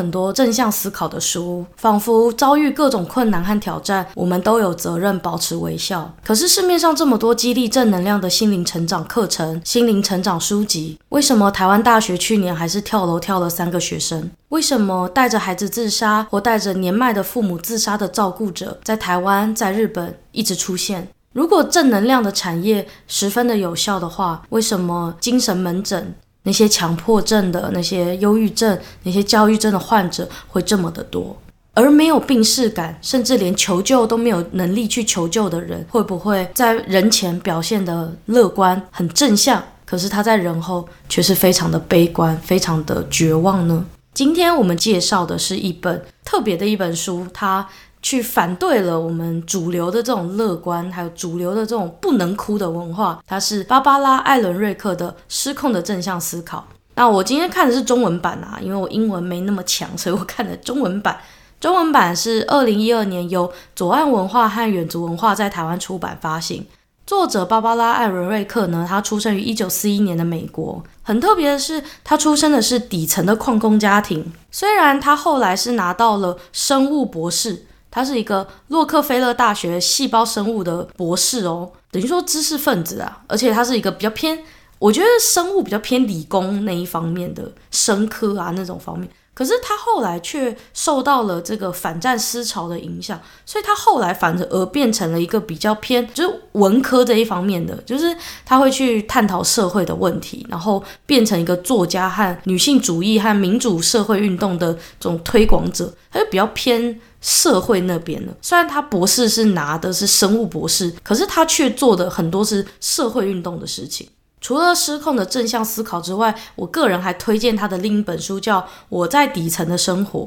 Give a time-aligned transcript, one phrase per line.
[0.00, 6.10] 很多正向思考的书，仿佛遭遇各种困难和挑战，我们都有责任保持微笑。
[6.24, 14.30] 可是市面上这么多激励正能量的心灵成长课程、心灵成长书籍，为什么台湾大学去年还是跳楼跳了三个学生？
[14.48, 21.08] 为什么带着孩子自杀或带着年迈的父母自杀的照顾者，在台湾、在日本一直出现？
[21.34, 26.14] 如果正能量的产业十分的有效的话，为什么精神门诊
[26.50, 31.36] 那些强迫症的、那些忧郁症、那些焦虑症的患者会这么的多？
[31.74, 43.86] 而没有病识感，甚至连求救都没有能力去求救的人，会不会在人前表现的乐观、很正向，可是他在人后却是非常的悲观、非常的绝望呢？
[44.12, 47.64] 今天我们介绍的是一本特别的一本书，它。
[48.02, 53.22] 去反对了我们主流的这种乐观，还有主流的这种不能哭的文化。
[53.26, 56.66] 它是芭芭拉·艾伦瑞克的《失控的正向思考》。
[56.94, 61.18] 那我今天看的是中文版啊，因为我英文没那么强，所以我看的中文版。
[61.60, 66.66] 中文版是 二零一二年由左岸文化和远足文化在台湾出版发行。
[67.06, 70.82] 作者芭芭拉·艾伦瑞克呢，他出生于一九四一年的美国。
[71.02, 74.32] 很特别的是，他出生的是底层的矿工家庭。
[74.50, 77.66] 虽然他后来是拿到了生物博士。
[77.90, 84.38] 他是一个洛克菲勒大学细胞生物的博士哦，等于说知识分子啊，而且他是一个比较偏，
[84.78, 89.08] 我觉得生物比较偏理工那一方面的生科啊那种方面。
[89.32, 108.32] 可是他后来却受到了这个反战思潮的影响，所以他后来反而变成了一个比较偏就是文科这一方面的，就是他会去探讨社会的问题，然后变成一个作家和女性主义和民主社会运动的这种推广者，他就比较偏社会那边呢。
[108.40, 114.08] 虽然他博士是拿的是生物博士，可是他却做的很多是社会运动的事情。
[114.40, 118.58] 除了失控的正向思考之外，我个人还推荐他的另一本书，叫
[118.88, 120.20] 《我在底层的生活》。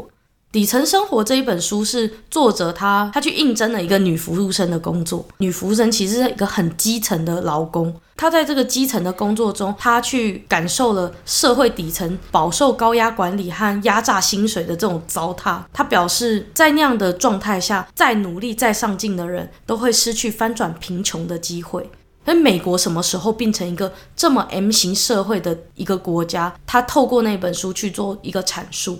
[0.54, 5.26] 底层生活这一本书是作者他他去应征了一个女服务生的工作。
[5.40, 15.58] 女服务生其实是一个很基层的劳工，他在这个基层的工作中，他去感受了社会底层饱受高压管理和压榨薪水的这种糟蹋。
[15.74, 21.90] 他表示，在那样的状态下，再努力再上进的人都会失去翻转贫穷的机会。
[22.26, 26.54] 那美国什么时候变成一个这么 M 型社会的一个国家？
[26.68, 29.00] 他透过那本书去做一个阐述，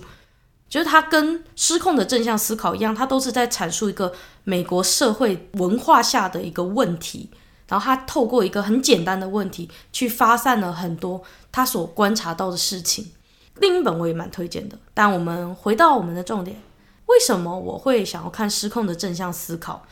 [0.68, 4.12] 就是他跟失控的正向思考一样，他都是在阐述一个
[4.44, 7.30] 美国社会文化下的一个问题。
[7.66, 13.12] 然后他透过一个很简单的问题，去发散了很多他所观察到的事情。
[13.56, 14.78] 另一本我也蛮推荐的。
[14.92, 16.60] 但我们回到我们的重点，
[17.06, 19.82] 为什么我会想要看失控的正向思考？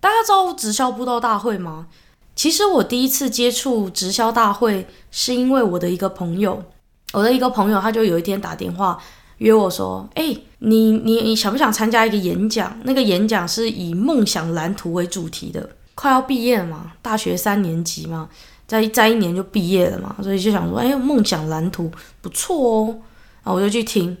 [0.00, 1.88] 大家知道直销布道大会吗？
[2.34, 6.62] 其实我第一次接触直销大会，是因为我的一个朋友，
[7.12, 8.98] 我的一个朋友，他就有一天打电话
[9.38, 12.78] 约我说：“哎，你你你想不想参加一个演讲？
[12.84, 15.68] 那个演讲是以梦想蓝图为主题的。
[15.94, 18.28] 快要毕业了嘛，大学三年级嘛，
[18.66, 21.90] 再再一年就毕业了嘛，所以就想说，哎，梦想蓝图
[22.20, 22.86] 不错哦，
[23.42, 24.16] 然后我就去听，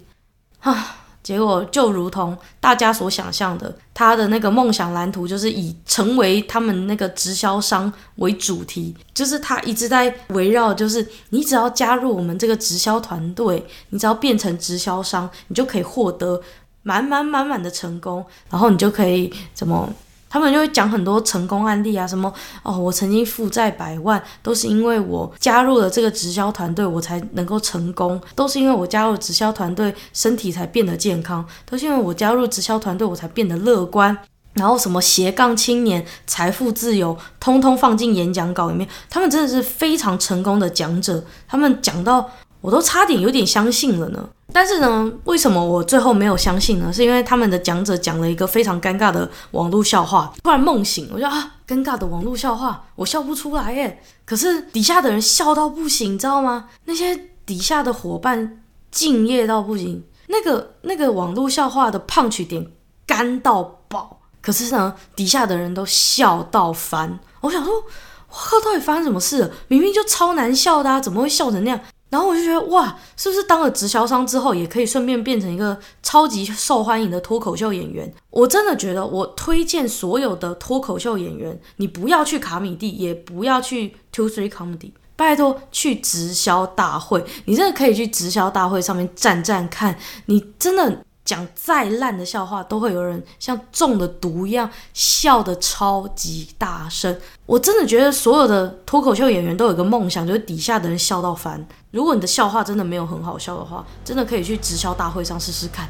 [0.60, 0.96] 啊。”
[1.28, 16.40] 结果就如同大家所想象的，他的那个梦想蓝图就是以成为他们那个直销商为主题，就是他一直在围绕，就是你只要加入我们这个直销团队，你只要变成直销商，你就可以获得
[16.82, 19.86] 满满满满的成功，然后你就可以怎么。
[20.28, 34.16] 他们就会讲很多成功案例啊，什么哦，我曾经负债百万，都是因为我加入了这个直销团队，我才能够成功；都是因为我加入直销团队，身体才变得健康；都是因为我加入直销团队，我才变得乐观。
[34.54, 38.88] 然后什么斜杠青年、财富自由，通通放进演讲稿里面。
[39.08, 42.28] 他们真的是非常成功的讲者，他们讲到
[42.60, 44.28] 我都差点有点相信了呢。
[44.52, 46.90] 但是呢，为什么我最后没有相信呢？
[46.92, 54.02] 是因为他们的讲者讲了一个非常尴尬的网络笑话，突然梦醒，我就啊，尴尬的网络笑话，我笑不出来耶。
[54.24, 56.70] 可是底下的人笑到不行，你知道吗？
[56.86, 62.66] 那些底下的伙伴敬业到不行，那个那个网络笑话的胖曲点
[63.06, 67.20] 干到爆，可是呢，底下的人都笑到烦。
[67.42, 69.50] 我想说，我靠，到底发生什么事了？
[69.68, 71.78] 明明就超难笑的啊，怎么会笑成那样？
[72.10, 78.12] 然后我就觉得哇，是不是当了直销商之后，也可以顺便变成一个超级受欢迎的脱口秀演员？
[78.30, 87.22] 我真的觉得，我推荐所有的脱口秀演员，你不要去卡米蒂，也不要去 Two Three Comedy，拜托去直销大会。
[87.44, 97.14] 你真的可以去直销大会上面站站看，你真的讲再烂的笑话，都会有人像中了毒一样笑得超级大声。
[97.44, 101.68] 我真的觉得所有的脱口秀演员都有个梦想，就是底下的人笑到烦。
[101.90, 105.86] 如果你的笑话真的没有很好笑的话，真的可以去直销大会上试试看。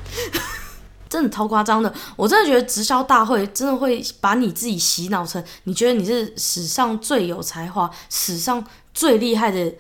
[1.09, 9.73] 真的超夸张的，我真的觉得直销大会真的会把你自己洗脑成你觉得你是史上最有才华、史上最厉害的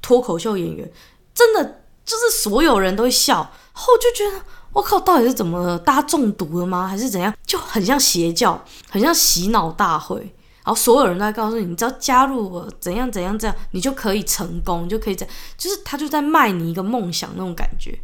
[0.00, 0.88] 脱口秀演员，
[1.34, 4.44] 真的就是所有人都会笑，后就觉得。
[4.72, 5.78] 我靠，到底是怎么了？
[5.78, 6.86] 大家中毒了吗？
[6.86, 7.34] 还是怎样？
[7.44, 10.18] 就很像邪教，很像洗脑大会。
[10.62, 15.34] 然后所有人都在告诉你，你只要加入我，怎样怎样这样，你就可以成功，就可以这样。
[15.56, 17.98] 就是他就在卖你一个梦想那种感觉。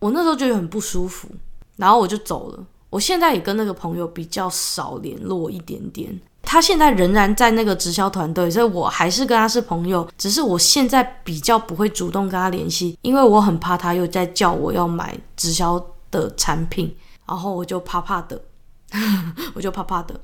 [0.00, 1.28] 我那时候觉得很不舒服，
[1.76, 2.66] 然后我就走了。
[2.90, 6.20] 我现在也跟那个朋友比较少联络一点点。
[6.42, 10.06] 他现在仍然在那个直销团队，所以我还是跟他是朋友。
[10.18, 16.94] 只是我现在比较不会主动跟他联系，因为我很怕他又在叫我要买直销的产品，
[17.26, 18.40] 然后我就怕怕的，
[19.54, 20.14] 我就怕怕的。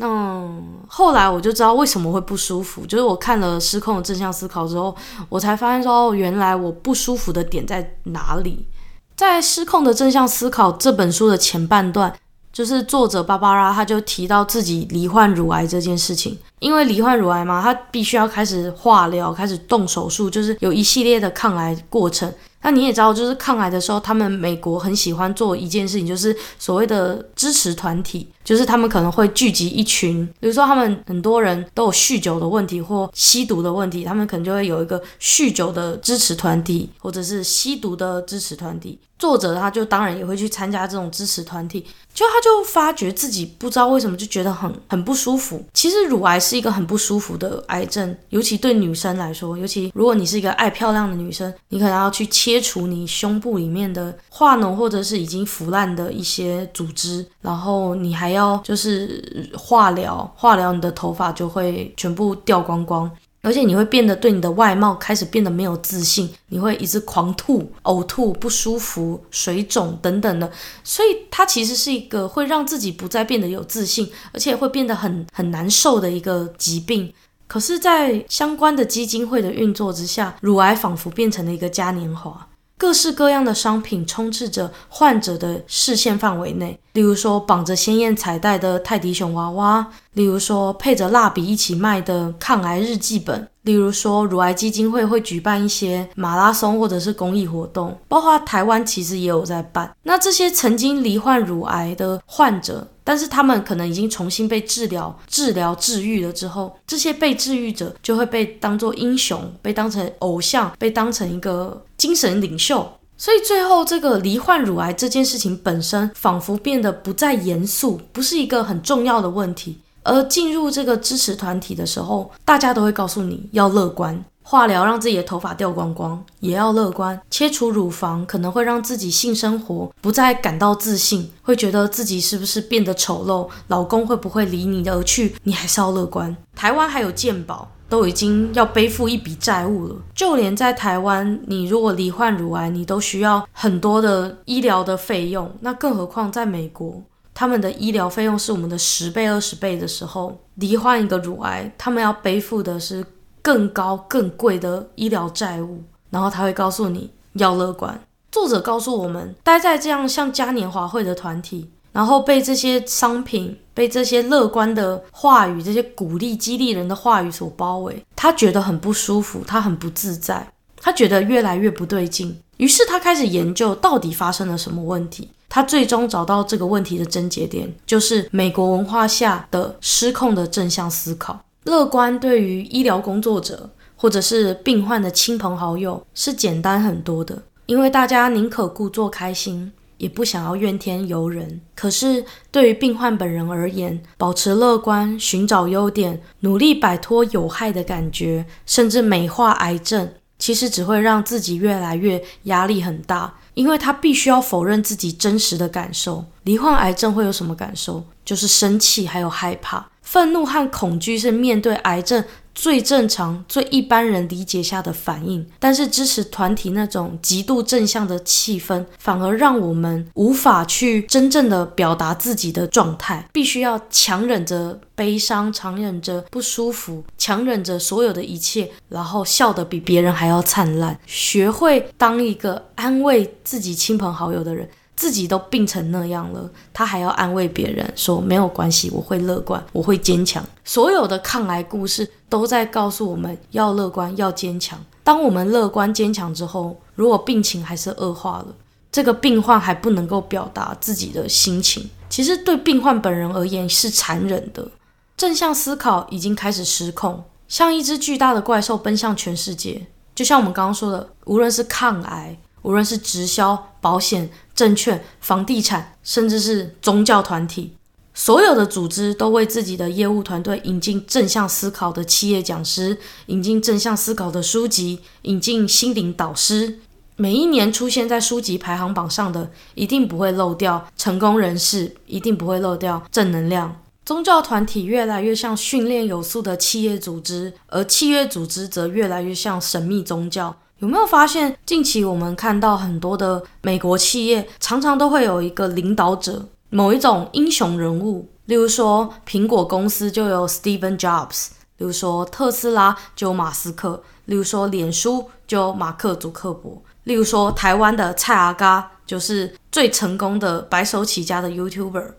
[0.00, 4.94] 嗯，后来我就知道为什么会不舒服，就是我看了《失控的正向思考》之后，
[5.28, 8.68] 我才发现说，哦，原来我不舒服的点在哪里。
[9.16, 12.14] 在《失控的正向思考》这本书的前半段。
[12.58, 22.28] 就是作者芭芭拉，他就提到自己罹患乳癌这件事情，因为罹患乳癌嘛，他必须要开始化疗，开始动手术，就是有一系列的抗癌过程。
[22.62, 38.98] 那你也知道，就是抗癌的时候，他们美国很喜欢做一件事情，就是所谓的支持团体，就是他们可能会聚集一群，比如说他们很多人都有酗酒的问题或吸毒的问题，他们可能就会有一个酗酒的支持团体，或者是吸毒的支持团体。
[39.18, 41.84] 作者他就当然也会去参加这种支持团体，
[42.14, 45.60] 就他就发觉自己不知道为什么就觉得很很不舒服。
[45.74, 63.10] 其实乳癌是一个很不舒服的癌症，尤其对女生来说，尤其如果你是一个爱漂亮的女生，你可能要去切除你胸部里面的化脓或者是已经腐烂的一些组织，然后你还要要就是化疗，化疗你的头发就会全部掉光光。
[63.40, 70.50] 而且你会变得对你的外貌开始变得没有自信，你会一直狂吐、呕吐、不舒服、水肿等等的，
[70.82, 77.12] 所以它其实是一个会让自己不再变得有自信，而且会变得很很难受的一个疾病。
[77.46, 82.47] 可是，在相关的基金会的运作之下，乳癌仿佛变成了一个嘉年华。
[82.78, 99.92] 各式各样的商品充斥着患者的视线范围内，例如说绑着鲜艳彩带的泰迪熊娃娃，例如说配着蜡笔一起卖的抗癌日记本，例如说乳癌基金会会举办一些马拉松或者是公益活动，包括台湾其实也有在办。
[100.04, 112.86] 那这些曾经罹患乳癌的患者，但是他们可能已经重新被治疗、治疗、治愈了之后，这些被治愈者就会被当作英雄，被当成偶像，被当成一个精神领袖。
[113.16, 119.78] 所以最后，这个罹患乳癌这件事情本身，仿佛变得不再严肃，不是一个很重要的问题。
[120.02, 124.22] 而进入这个支持团体的时候，大家都会告诉你要乐观。
[124.50, 136.34] 化疗让自己的头发掉光光，也要乐观；切除乳房可能会让自己性生活不再感到自信，会觉得自己是不是变得丑陋，老公会不会离你而去，你还是要乐观。
[136.56, 139.94] 台湾还有健保，都已经要背负一笔债务了。
[140.14, 147.02] 就连在台湾，你如果罹患乳癌，你都需要很多的医疗的费用，那更何况在美国，
[147.34, 153.04] 他们的医疗费用是我们的十倍、二十倍的时候，罹患一个乳癌，他们要背负的是。
[153.48, 157.98] 更高、更贵的医疗债务，然后他会告诉你要乐观。
[158.30, 170.46] 作者告诉我们，待在这样像嘉年华会的团体，然后被这些商品、被这些乐观的话语、这些鼓励、激励人的话语所包围，他觉得很不舒服，他很不自在，
[170.78, 172.38] 他觉得越来越不对劲。
[172.58, 175.30] 于是他开始研究到底发生了什么问题。
[175.48, 181.40] 他最终找到这个问题的症结点，就是美国文化下的失控的正向思考。
[181.68, 191.60] 乐观对于医疗工作者或者是病患的亲朋好友是简单很多的，因为大家宁可故作开心，也不想要怨天尤人。
[191.74, 206.24] 可是对于病患本人而言，保持乐观、寻找优点、努力摆脱有害的感觉，甚至美化癌症，其实只会让自己越来越压力很大，因为他必须要否认自己真实的感受。
[206.44, 208.02] 罹患癌症会有什么感受？
[208.24, 209.86] 就是生气，还有害怕。
[210.10, 212.24] 愤怒和恐惧是面对癌症
[212.54, 234.66] 最正常、最一般人理解下的反应，但是支持团体那种极度正向的气氛，反而让我们无法去真正的表达自己的状态，必须要强忍着悲伤，强忍着不舒服，强忍着所有的一切，然后笑得比别人还要灿烂，学会当一个安慰自己亲朋好友的人。
[234.98, 240.44] 自己都病成那样了，他还要安慰别人说没有关系，我会乐观，我会坚强。
[240.64, 244.76] 所有的抗癌故事都在告诉我们要乐观，要坚强。
[245.04, 248.46] 当我们乐观坚强之后，如果病情还是恶化了，
[248.90, 254.68] 这个病患还不能够表达自己的心情，其实对病患本人而言是残忍的。
[255.16, 259.86] 正向思考已经开始失控，像一只巨大的怪兽奔向全世界。
[260.16, 262.36] 就像我们刚刚说的，无论是抗癌。
[262.62, 264.28] 无论是直销、保险、
[264.58, 267.74] 证券、房地产，甚至是宗教团体，
[268.12, 276.80] 所有的组织都为自己的业务团队引进正向思考的企业讲师，引进正向思考的书籍，引进心灵导师。
[277.14, 283.80] 每一年出现在书籍排行榜上的，一定不会漏掉成功人士，一定不会漏掉正能量。
[284.04, 290.56] 宗教团体越来越像训练有素的企业组织，而企业组织则越来越像神秘宗教。
[290.78, 298.28] 有没有发现，近期我们看到很多的美国企业，常常都会有一个领导者，某一种英雄人物。
[298.44, 312.12] 例如说，苹果公司就有 Steven Jobs，例如说特斯拉就有马斯克，例如说脸书就有马克·祖克伯，例如说台湾的蔡阿嘎就是最成功的白手起家的 YouTuber。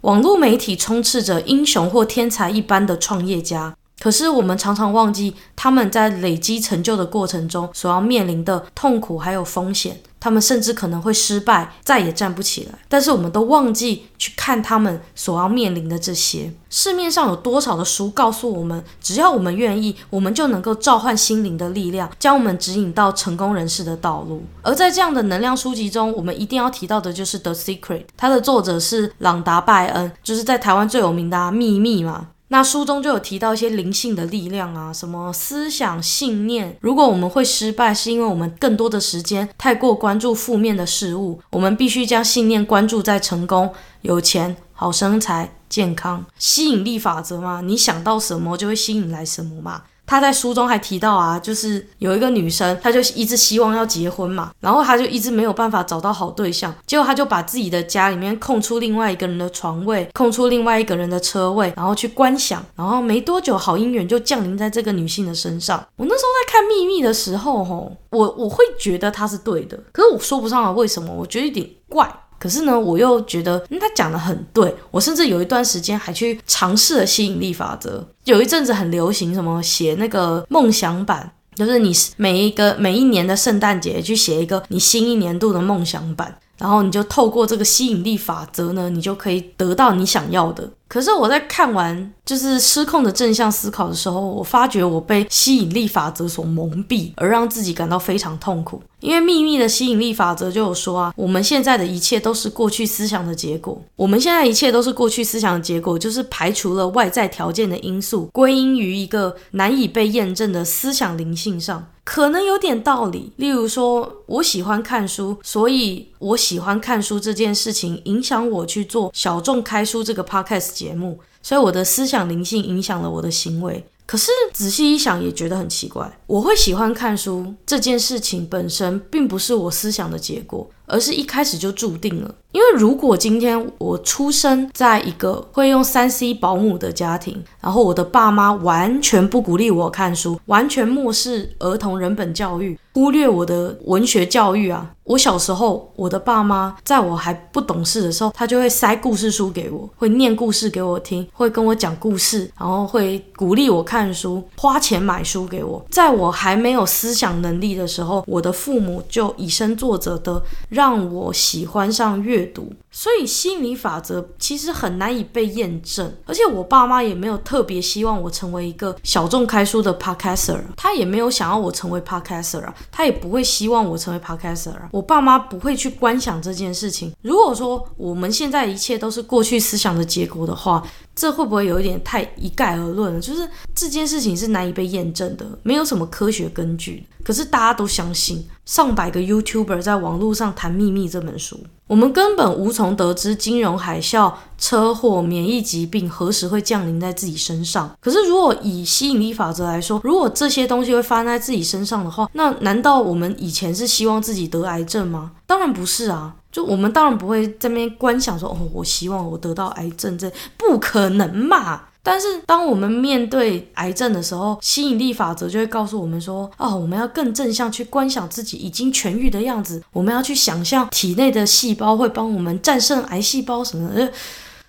[0.00, 3.76] 网络媒体充斥着英雄或天才一般的创业家。
[4.00, 12.78] 可是我们常常忘记他们在累积成就的过程中所要面临的痛苦还有风险，他们甚至可能会失败，再也站不起来。
[12.88, 16.52] 但是我们都忘记去看他们所要面临的这些。
[16.70, 24.42] 市面上有多少的书告诉我们，只要我们愿意，我们就能够召唤心灵的力量，将我们指引到成功人士的道路。
[24.62, 32.28] 而在这样的能量书籍中，我们一定要提到的就是《The Secret》，它的作者是朗达·拜恩，就是在台湾最有名的，秘密嘛。
[32.52, 36.76] 那书中就有提到一些灵性的力量啊，什么思想信念。
[36.80, 41.40] 如果我们会失败，是因为我们更多的时间太过关注负面的事物。
[41.50, 47.60] 我们必须将信念关注在成功、有钱、好身材、健康、吸引力法则嘛。
[47.60, 49.84] 你想到什么，就会吸引来什么嘛。
[50.10, 65.78] 他在书中还提到啊，就是有一个女生，她就一直希望要结婚嘛，然后她就一直没有办法找到好对象，结果她就把自己的家里面空出另外一个人的床位，空出另外一个人的车位，然后去观想，然后没多久好姻缘就降临在这个女性的身上。
[65.94, 72.12] 我那时候在看《秘密》的时候，吼，我我会觉得她是对的，可是我说不上来为什么，我觉得有点怪。
[72.40, 74.74] 可是呢，我又觉得，嗯，他讲得很对。
[74.90, 78.04] 我甚至有一段时间还去尝试了吸引力法则。
[78.24, 90.66] 有一阵子很流行什么写那个梦想版，就是你每一个每一年的圣诞节去写一个你新一年度的梦想版，然后你就透过这个吸引力法则呢，你就可以得到你想要的。
[90.88, 98.82] 可是我在看完就是失控的正向思考的时候，我发觉我被吸引力法则所蒙蔽，而让自己感到非常痛苦。
[99.00, 103.80] 因为秘密的吸引力法则就有说啊，我们现在的一切都是过去思想的结果。
[103.96, 113.32] 我们现在一切都是过去思想的结果，就是排除了外在条件的因素，归因于一个难以被验证的思想灵性上，可能有点道理。
[113.36, 123.84] 例如说，我喜欢看书，所以我喜欢看书这件事情影响我去做小众开书这个 podcast 节目，所以我的思想灵性影响了我的行为。
[124.10, 126.18] 可是仔细一想，也觉得很奇怪。
[126.26, 132.34] 我会喜欢看书这件事情本身，并不是我思想的结果，而是一开始就注定了。
[132.52, 144.90] 因为如果今天我出生在一个会用三 C 保姆的家庭，然后我的爸妈完全不鼓励我看书，完全漠视儿童人本教育，忽略我的文学教育啊！
[145.04, 155.84] 我小时候，我的爸妈在我还不懂事的时候，他就会塞故事书给我，会念故事给我听，会跟我讲故事，然后会鼓励我看书，花钱买书给我。
[155.88, 177.12] 在我还没有思想能力的时候，我的父母就以身作则的让让我喜欢上阅读，所以吸引力法则其实很难以被验证，而且我爸妈也没有特别希望我成为一个小众开书的 podcaster，他也没有想要我成为 podcaster，他也不会希望我成为 podcaster，我爸妈不会去观想这件事情。
[177.22, 180.82] 如果说我们现在一切都是过去思想的结果的话，
[181.14, 183.20] 这会不会有一点太一概而论了？
[183.20, 187.06] 就是这件事情是难以被验证的，没有什么科学根据。
[187.22, 197.90] 可是大家都相信，上百个 YouTuber 在网络上谈秘密这本书，我们根本无从从得知金融海啸、车祸、免疫疾病何时会降临在自己身上。
[198.00, 205.32] 可是如果以吸引力法则来说，如果这些东西会发生在自己身上的话，那难道我们以前是希望自己得癌症吗？
[205.46, 206.34] 当然不是啊。
[206.50, 211.82] 就我们当然不会在那边观想说，哦，我希望我得到癌症，这不可能嘛。
[212.02, 224.10] 但是当我们面对癌症的时候，吸引力法则就会告诉我们说：哦，我们要更正向去观想自己已经痊愈的样子，我们要去想象体内的细胞会帮我们战胜癌细胞什么的。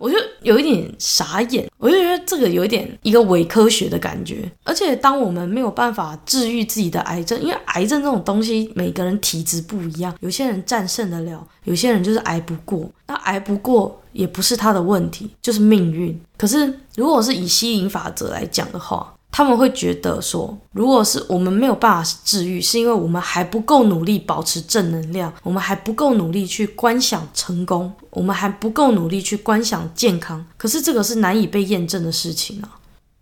[0.01, 4.51] 我就有一点傻眼，我就觉得这个有一点一个伪科学的感觉。
[4.63, 12.89] 而且，当我们没有办法治愈自己的癌症，因为癌症这种东西，每个人体质不一样，有些人战胜得了，有些人就是挨不过。
[13.05, 16.19] 那挨不过也不是他的问题，就是命运。
[16.35, 30.45] 可是，如果是以吸引法则来讲的话，他们会觉得说，如果是我们没有办法治愈，是因为我们还不够努力保持正能量，我们还不够努力去观想成功，我们还不够努力去观想健康。
[30.57, 32.77] 可是这个是难以被验证的事情啊，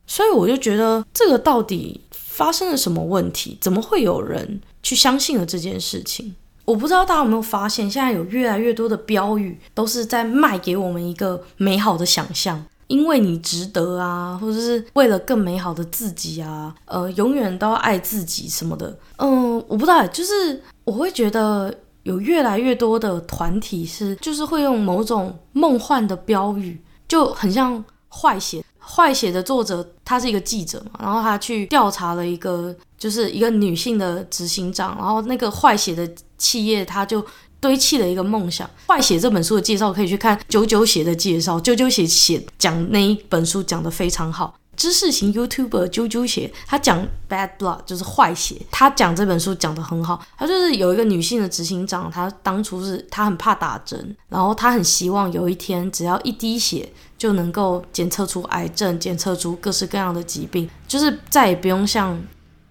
[0.08, 3.58] 所以我就觉得这个到底发生了什么问题？
[3.62, 6.34] 怎么会有人去相信了这件事情？
[6.66, 12.66] 我不知道大家有没有发现，现在有越来越多的标语都是在卖给我们一个美好的想象。
[12.90, 18.98] 因为你值得啊，或者是为了更美好的自己啊，呃，永远都要爱自己什么的。
[19.18, 28.66] 嗯，我不知道，就是我会觉得有越来越多的团体是，就是会用某种梦幻的标语，就很像坏血。
[28.80, 37.24] 坏血的作者他是一个记者嘛，然后他去调查了一个，就是一个女性的执行长，然后那个坏血的企业他就。
[37.60, 38.70] 堆砌的一个梦想。
[38.88, 44.56] 坏血这本书的介绍可以去看九九写的介绍，九九写写讲那一本书讲得非常好。
[44.76, 50.26] 知识型 YouTuber 九九写他讲 Bad Blood 就是坏血，他讲这本书讲得很好。
[50.38, 62.18] 他就是有一个女性的执行长，她当初是她很怕打针，然后她很希望有一天只要一滴血就能够检测出癌症，检测出各式各样的疾病，就是再也不用像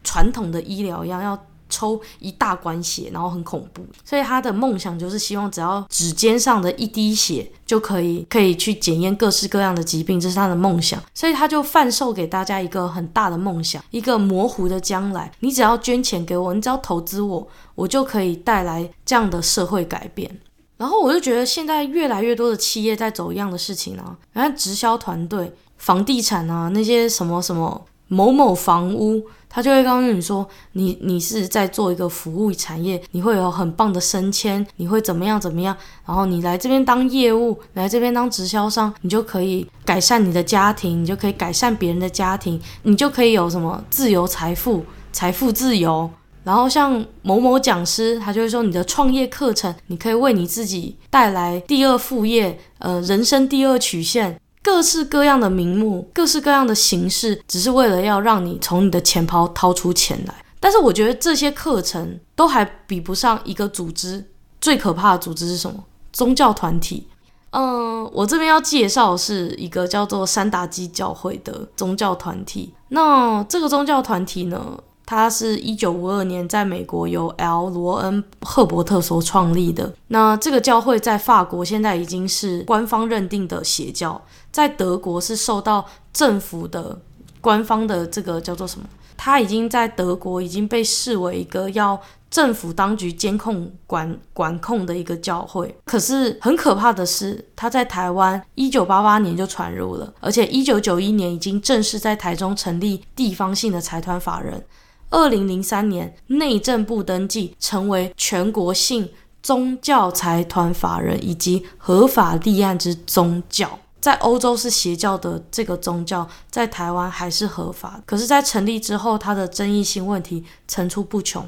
[0.03, 1.39] 传统的医疗一样要。
[1.79, 11.01] 抽一大管血，然后很恐怖，所以他的梦想就是希望只要指尖上的一滴血就可以，可以去检验各式各样的疾病，这是他的梦想。
[11.15, 15.31] 所以他就贩售给大家一个很大的梦想，一个模糊的将来。
[15.39, 20.41] 你只要捐钱给我，你只要投资我，我就可以带来这样的社会改变。
[20.79, 29.23] 然后我就觉得现在越来越多的企业在走一样的事情啊，然后直销团队、房地产啊，那些什么什么某某房屋。
[29.49, 46.11] 他就会告诉你说，你你是在做一个服务产业，你会有很棒的升迁，你会怎么样怎么样，然后你来这边当业务，来这边当直销商，你就可以改善你的家庭，你就可以改善别人的家庭，你就可以有什么自由财富、财富自由。
[46.45, 54.41] 然后像某某讲师，他就会说，你的创业课程，你可以为你自己带来第二副业，呃，人生第二曲线。
[54.69, 60.35] 各式各样的名目，各式各样的形式，只是为了要让你从你的钱包掏出钱来。
[60.61, 64.23] 但是我觉得这些课程都还比不上一个组织。
[64.61, 65.83] 最可怕的组织是什么？
[66.13, 67.09] 宗教团体。
[67.53, 72.75] 嗯，我这边要介绍的是一个叫做三达基教会的宗教团体。
[72.89, 74.79] 那这个宗教团体呢，
[75.11, 77.71] 它是一九五二年在美国由 L.
[77.71, 79.91] 罗恩·赫伯特所创立的。
[80.09, 84.21] 那这个教会在法国现在已经是官方认定的邪教，
[84.53, 87.01] 在德国是受到政府的
[87.41, 88.87] 官方的这个叫做什么？
[89.17, 91.99] 它已经在德国已经被视为一个要
[92.31, 95.75] 政府当局监控管管控的一个教会。
[95.87, 104.63] 可是很可怕的是，它在台湾一九八八年就传入了，而且一九九一年已经正式在台中成立地方性的财团法人。
[105.11, 109.09] 二零零三年，内政部登记成为全国性
[109.43, 113.79] 宗教财团法人以及合法立案之宗教。
[114.01, 118.01] 在欧洲是邪教的这个宗教，在台湾还是合法。
[118.07, 121.45] 可是，在成立之后，它的争议性问题层出不穷。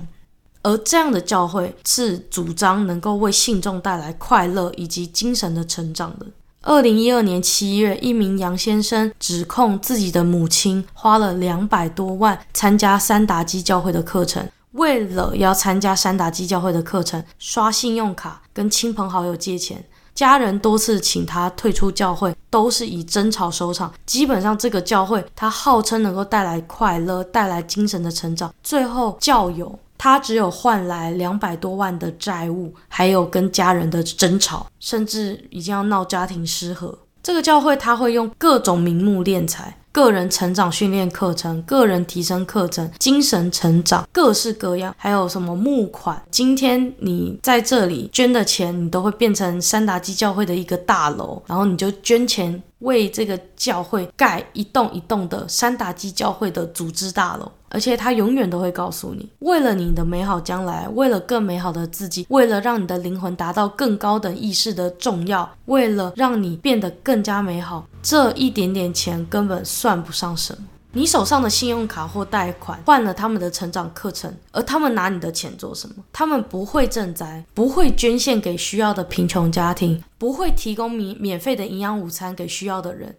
[0.63, 6.27] 而这样的教会是主张能够为信众带来快乐以及精神的成长的。
[6.63, 14.47] 二零一二年七月，一名杨先生指控自己的母亲花了两百多万参加山达基教会的课程。
[14.73, 19.83] 为了要参加山达基教会的课程，刷信用卡跟亲朋好友借钱，
[20.15, 23.91] 家人多次请他退出教会，都是以争吵收场。
[24.05, 29.79] 基本上，这个教会他号称能够带来快乐、带来精神的成长，最后教友。
[30.03, 36.99] 他只有换来两百多万的债务，还有跟家人的争吵，甚至已经要闹家庭失和。
[37.23, 46.23] 这个教会他会用各种名目敛财，个人成长训练课程、个人提升课程、精神成长，各式各样，还有什么募款。
[46.31, 70.67] 今天你在这里捐的钱，你都会变成山达基教会的一个大楼，然后你就捐钱为这个教会盖一栋一栋的山达基教会的组织大楼，而且他永远都会告诉你，为了你的美好将来，为了更美好的自己，为了让你的灵魂达到更高等意识的重要，为了让你变得更加美好，这一点点钱根本算不上什么。
[70.93, 75.95] 你手上的信用卡或贷款换了他们的成长课程，而他们拿你的钱做什么？
[76.13, 83.17] 他们不会赈灾，不会捐献给需要的贫穷家庭，不会提供免免费的营养午餐给需要的人。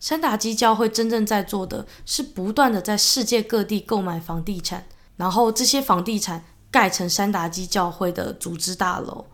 [0.00, 4.84] 山达基教会真正在做的是不断的在世界各地购买房地产，
[5.16, 9.26] 然后这些房地产盖成山达基教会的组织大楼，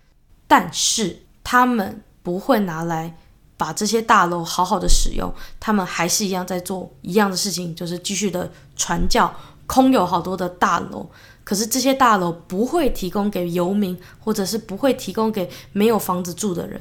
[0.46, 3.16] 但是他们不会拿来。
[3.58, 9.30] 把这些大楼好好的使用，他们还是一样在做一样的事情，就是继续的传教，
[9.66, 11.04] 空有好多的大楼，
[11.42, 16.80] 可是这些大楼不会提供给游民，或者是不会提供给没有房子住的人，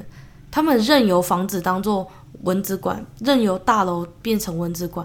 [0.52, 2.08] 他们任由房子当做
[2.44, 5.04] 蚊子馆，任由大楼变成蚊子馆，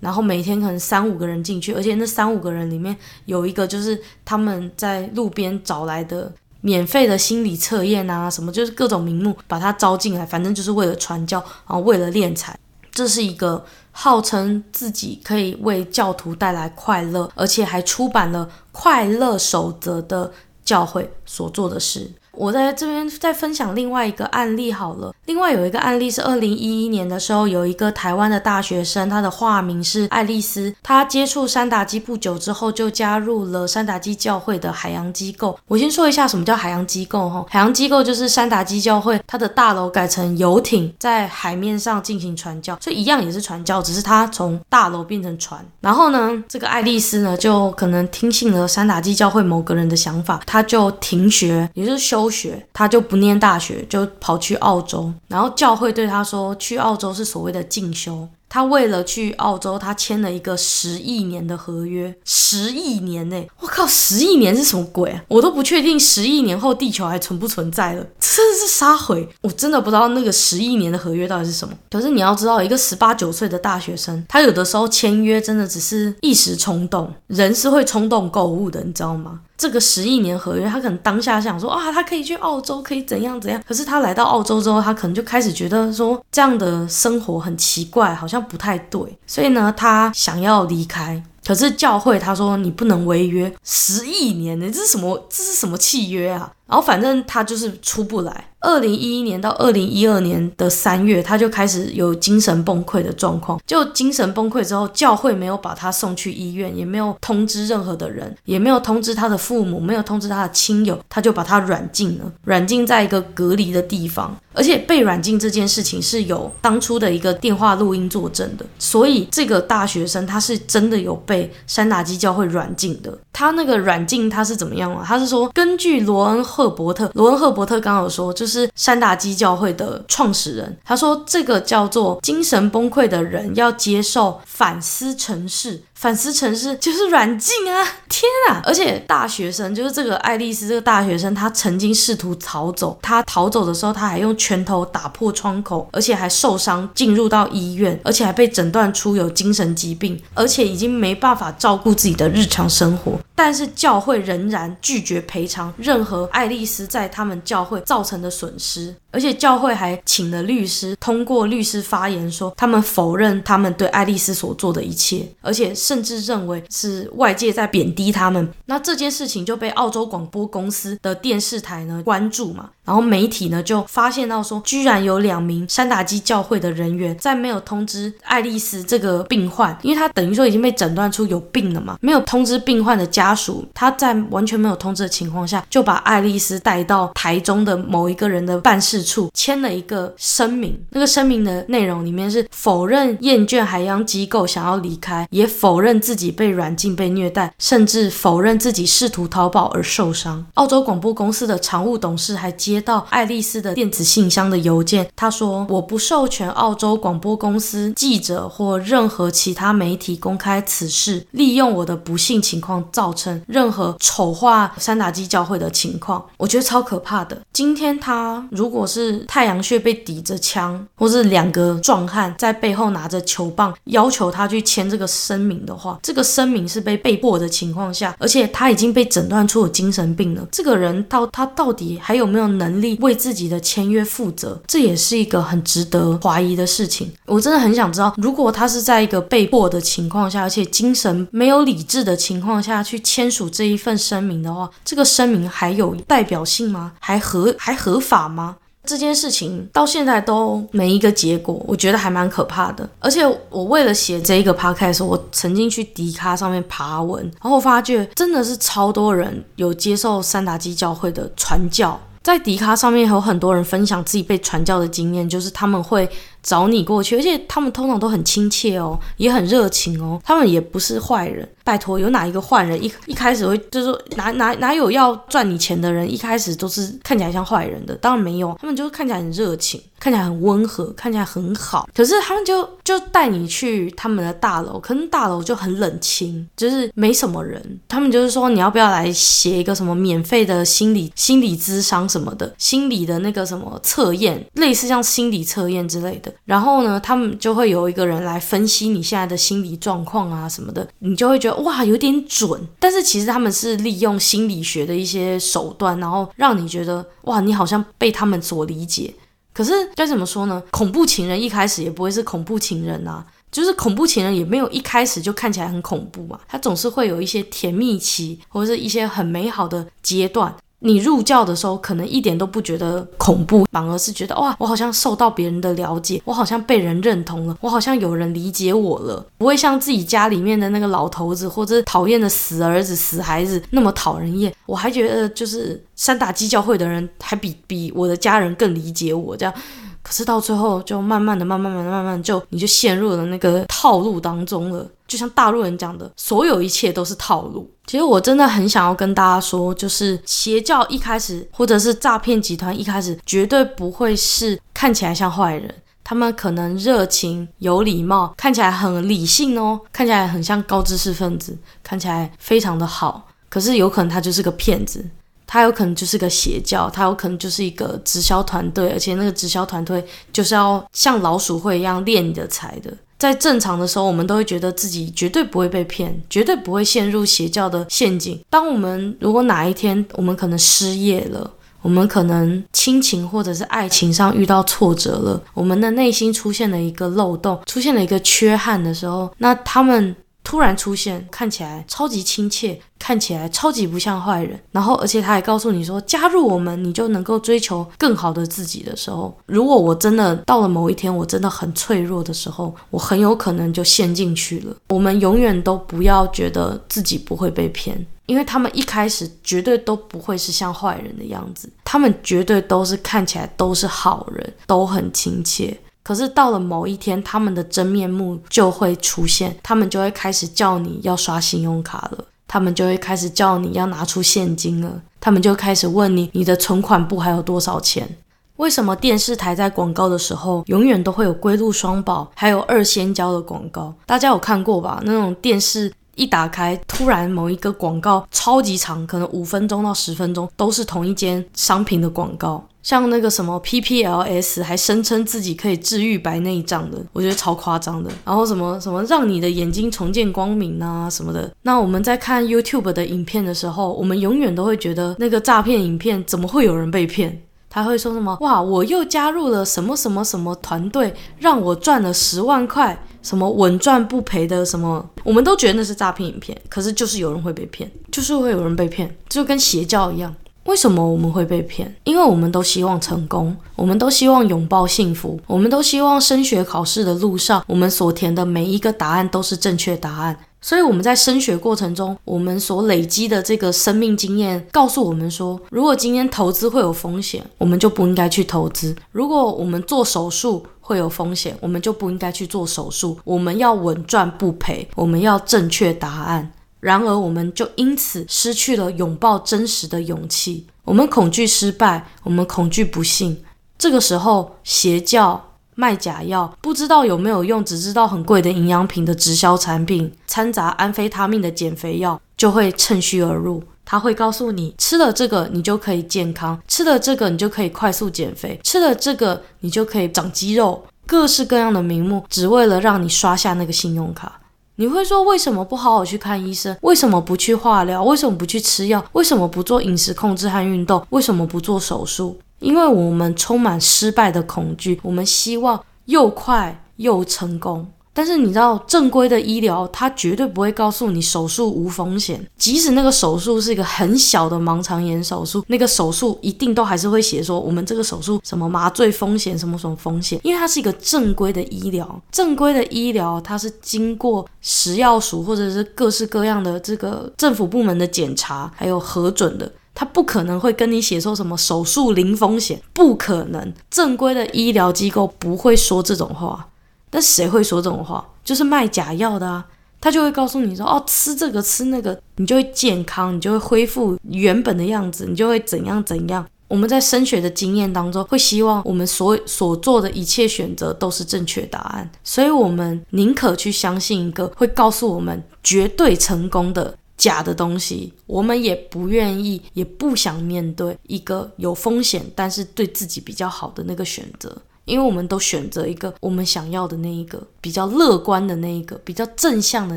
[0.00, 2.94] 然后每天可能三五个人进去，而且那三五个人里面
[3.24, 6.30] 有一个就是他们在路边找来的。
[6.60, 12.58] 免费的心理测验啊，什么就是各种名目把他招进来，反正就是为了传教，然后为了敛财。
[12.90, 20.32] 这是一个号称自己可以为教徒带来快乐，而且还出版了《快乐守则》的
[20.64, 22.10] 教会所做的事。
[22.38, 25.12] 我在这边再分享另外一个案例好了。
[25.26, 30.72] 另外有一个案例是二零一一年的时候，有一个台湾的大学生，他的化名是爱丽丝。
[30.80, 35.58] 他接触山达基不久之后，就加入了山达基教会的海洋机构。
[35.66, 37.44] 我先说一下什么叫海洋机构哈。
[37.48, 45.60] 海洋机构就是山达基教会，它的大楼改成游艇，在海面上进行传教，所以一样也是传教，只是他从大楼变成船。
[45.80, 52.27] 然后呢，这个爱丽丝呢，就可能听信了山达基教会某个人的想法，他就停学，也就是休。
[52.30, 55.12] 学他就不念大学，就跑去澳洲。
[55.28, 58.28] 然后教会对他说，去澳洲是所谓的进修。
[58.50, 62.14] 他为了去澳洲，他签了一个十亿年的合约。
[62.24, 63.46] 十亿年呢？
[63.60, 65.20] 我靠，十亿年是什么鬼？
[65.28, 68.06] 我都不确定十亿年后地球还存不存在了。
[68.18, 71.74] 真的是杀回，我真的不知道那个十亿年的合约到底是什么。
[71.90, 79.40] 可是你要知道，一个十八九岁的大学生，他有的时候签约真的只是一时冲动，人是会冲动购物的，你知道吗？
[79.58, 83.60] 这个十亿年合约，他可能当下想说啊，他可以去澳洲，可以怎样怎样。
[83.66, 89.00] 可是他来到澳洲之后，他可能就开始觉得说，这样的生活很奇怪，好像不太对。
[89.26, 91.20] 所以呢，他想要离开。
[91.48, 95.26] 可是教会他说你不能违约，十亿年呢，这是什么？
[95.30, 96.52] 这是什么契约啊？
[96.66, 98.44] 然后反正他就是出不来。
[98.60, 103.58] 二零一一年到二零一二年的三月，他就开始有精神崩溃的状况。
[103.64, 114.36] 就精神崩溃之后，教会没有把他送去医院，也没有通知任何的人，也没有通知他的父母，没有通知他的亲友，他就把他软禁了，软禁在一个隔离的地方。
[114.52, 123.16] 而且被软禁这件事情是有当初的一个电话录音作证的，所以这个大学生他是真的有被山达基教会软禁的。
[123.32, 125.04] 他那个软禁他是怎么样啊？
[125.06, 128.68] 他是说根据罗恩赫伯特，罗恩赫伯特刚刚有说就是。
[128.74, 135.82] 山达基教会的创始人，他说这个叫做精神崩溃的人要接受反思城市。
[136.00, 137.84] 反思成是就是软禁啊！
[138.08, 138.62] 天啊！
[138.64, 142.96] 而且大学生就是这个爱丽丝这个大学生，她曾经试图逃走。
[143.02, 153.18] 她逃走的时候，她还用拳头打破窗口，而且还受伤，进入到医院，而且还被诊断出有精神疾病，而且已经没办法照顾自己的日常生活。
[153.38, 158.92] 但是教会仍然拒绝赔偿任何爱丽丝在他们教会造成的损失。
[159.10, 168.52] 而且教会还请了律师，通过律师发言说，他们否认他们对爱丽丝所做的一切，而且甚至认为是外界在贬低他们。
[168.66, 200.46] 那这件事情就被澳洲广播公司的电视台呢关注嘛，然后媒体呢就发现到说，居然有两名山达基教会的人员在没有通知爱丽丝这个病患，因为他等于说已经被诊断出有病了嘛，没有通知病患的家属，他在完全没有通知的情况下，就把爱丽丝带到台中的某一个人的办事处签了一个声明，那个声明的内容里面是否认厌倦海洋机构想要离开，也否认自己被软禁、被虐待，甚至否认自己试图逃跑而受伤。
[200.54, 217.36] 澳洲广播公司的常务董事还接接到爱丽丝的电子信箱的邮件，他说：“我不授权澳洲广播公司记者或任何其他媒体公开此事，利用我的不幸情况造成任何丑化山达基教会的情况。”我觉得超可怕的。
[217.52, 230.46] 今天他如果是太阳穴被抵着枪，或是两个壮汉在背后拿着球棒要求他去签这个声明的话，这个声明是被被迫的情况下，而且他已经被诊断出有精神病了。
[230.52, 237.10] 这个人到他到底还有没有能能力为自己的签约负责，这也是一个很值得怀疑的事情。
[237.24, 246.92] 我真的很想知道，如果他是在一个被迫的情况下，而且精神没有理智的情况下去签署这一份声明的话，这个声明还有代表性吗？
[247.00, 248.56] 还合还合法吗？
[248.84, 252.88] 这件事情到现在都没一个结果，我觉得还蛮可怕的。
[253.00, 266.06] 而且我为了写这一个 podcast，我曾经去迪卡上面爬文，然后发觉真的是超多人有接受三打基教会的传教，在迪卡上面有很多人分享自己被传教的经验，就是他们会。
[266.40, 270.18] 找你过去，而且他们通常都很亲切哦，也很热情哦。
[270.24, 277.94] 他们也不是坏人，拜托，有哪一个坏人一一开始会就是说哪哪哪有要赚你钱的人，一开始都是看起来像坏人的？
[277.96, 281.86] 当然没有，他们就是看起来很热情，看起来很温和，看起来很好。
[281.94, 287.62] 可是他们就就带你去他们的大楼，可能大楼就很冷清，就是没什么人。
[287.86, 296.32] 他们就是说你要不要来写一个什么免费的心理心理咨商什么的，心理的那个什么测验，类似像心理测验之类的。
[296.46, 302.60] 然后呢，他们就会有一个人来分析你现在的心理状况啊什么的，你就会觉得哇，有点准。
[302.78, 309.14] 但是其实他们是利用心理学的一些手段，然后让你觉得哇，你好像被他们所理解。
[309.52, 310.62] 可是该怎么说呢？
[310.70, 320.54] 恐怖情人一开始也不会是恐怖情人啊，就是恐怖情人也没有一开始就看起来很恐怖嘛，他总是会有一些甜蜜期或者是一些很美好的阶段。
[320.80, 334.54] 你入教的时候，可能一点都不觉得恐怖，反而是觉得哇，我好像受到别人的了解，我好像被人认同了，我好像有人理解我了，不会像自己家里面的那个老头子或者讨厌的死儿子、死孩子那么讨人厌。
[334.66, 339.52] 我还觉得就是三打基教会的人还比比我的家人更理解我这样。
[340.00, 344.86] 可是到最后，就慢慢的、慢慢、慢慢、慢慢，就你就陷入了那个套路当中了。
[345.08, 347.68] 就像大陆人讲的，所有一切都是套路。
[347.86, 355.74] 其实我真的很想要跟大家说，就是邪教一开始，或者是诈骗集团一开始，绝对不会是看起来像坏人。
[356.04, 363.26] 他们可能热情、有礼貌，看起来很理性哦，看起来很像高知识分子，看起来非常的好。
[363.48, 365.04] 可是有可能他就是个骗子。
[365.46, 372.92] 他有可能就是个邪教，他有可能就是一个直销团队，而且那个直销团队就是要像老鼠会一样练你的财的。
[373.18, 378.40] 在正常的时候，我们都会觉得自己绝对不会被骗，绝对不会陷入邪教的陷阱。
[378.48, 381.50] 当我们如果哪一天我们可能失业了，
[381.82, 390.14] 我们可能亲情或者是爱情上遇到挫折了，我们的内心出现了一个漏洞，出现了一个缺憾的时候，那他们。
[390.48, 394.58] 突然出现，看起来超级亲切，看起来超级不像坏人。
[394.72, 404.74] 然后，而且他还告诉你说，加入我们，你就能够追求更好的自己的时候，如果我真的到了某一天，我真的很脆弱的时候，我很有可能就陷进去了。
[404.88, 415.78] 我们永远都不要觉得自己不会被骗，因为他们一开始绝对都不会是像坏人的样子，他们绝对都是看起来都是好人，都很亲切。
[416.08, 428.08] 可是到了某一天，他们的真面目就会出现，他们就会开始叫你要刷信用卡了，他们就会开始叫你要拿出现金了，他们就开始问你，你的存款簿还有多少钱？
[428.56, 433.92] 为什么电视台在广告的时候永远都会有龟鹿双宝还有二仙胶的广告？
[434.06, 435.02] 大家有看过吧？
[435.04, 442.66] 那种电视一打开，突然某一个广告超级长，可能五分钟到十分钟都是同一间商品的广告。
[442.88, 448.10] 像那个什么 PPLS 还声称自己可以治愈白内障的，我觉得超夸张的。
[448.24, 451.52] 然后什么什么让你的眼睛重见光明啊什么的。
[451.60, 457.42] 那我们在看 YouTube 的影片的时候，我们永远都会觉得那个诈骗影片怎么会有人被骗？
[457.68, 458.34] 他会说什么？
[458.40, 465.06] 哇，我又加入了什么什么什么团队，让我赚了十万块，什么稳赚不赔的什么？
[465.24, 470.34] 我们都觉得那是诈骗影片，可是就是有人会被骗，就是会有人被骗，就跟邪教一样。
[470.68, 471.96] 为什么我们会被骗？
[472.04, 480.38] 因为我们都希望成功，我们都希望拥抱幸福，我们都希望升学考试的路上，我们所填的每一个答案都是正确答案。
[480.60, 493.16] 所以我们在升学过程中，我们所累积的这个生命经验，告诉我们说，如果今天投资会有风险，我们就不应该去投资；如果我们做手术会有风险，我们就不应该去做手术。
[493.24, 496.52] 我们要稳赚不赔，我们要正确答案。
[496.80, 500.66] 然而，我们就因此失去了拥抱真实的勇气。
[500.84, 503.42] 我们恐惧失败，我们恐惧不幸。
[503.76, 513.62] 这个时候，邪教卖假药，不知道有没有用，只知道很贵的营养品的直销产品，掺杂安非他命的减肥药，就会趁虚而入。
[513.84, 524.40] 他会告诉你，吃了这个你就可以健康，吃了这个你就可以快速减肥，吃了这个你就可以长肌肉，各式各样的名目，只为了让你刷下那个信用卡。
[524.80, 526.76] 你会说，为什么不好好去看医生？
[526.82, 528.04] 为什么不去化疗？
[528.04, 529.04] 为什么不去吃药？
[529.10, 531.04] 为什么不做饮食控制和运动？
[531.10, 532.38] 为什么不做手术？
[532.60, 537.90] 因为我们充满失败的恐惧，我们希望又快又成功。
[538.18, 566.66] 但是你知道，正规的医疗它绝对不会告诉你手术无风险，即使那个手术是一个很小的盲肠炎手术，那个手术一定都还是会写说我们这个手术什么麻醉风险，什么什么风险，因为它是一个正规的医疗，正规的医疗它是经过食药署或者是各式各样的这个政府部门的检查还有核准的，它不可能会跟你写说什么手术零风险，不可能，正规的医疗机构不会说这种话。
[567.10, 568.26] 但谁会说这种话？
[568.44, 569.64] 就是卖假药的啊，
[570.00, 576.46] 他就会告诉你说，哦，吃这个吃那个，你就会健康，你就会恢复原本的样子，你就会怎样怎样。
[576.66, 594.54] 我们在升学的经验当中，会希望我们所所做的一切选择都是正确答案，所以我们宁可去相信一个会告诉我们绝对成功的假的东西，我们也不愿意，也不想面对一个有风险，但是对自己比较好的那个选择。
[594.88, 599.96] 因为我们都选择一个我们想要的那一个，比较乐观的那一个，比较正向的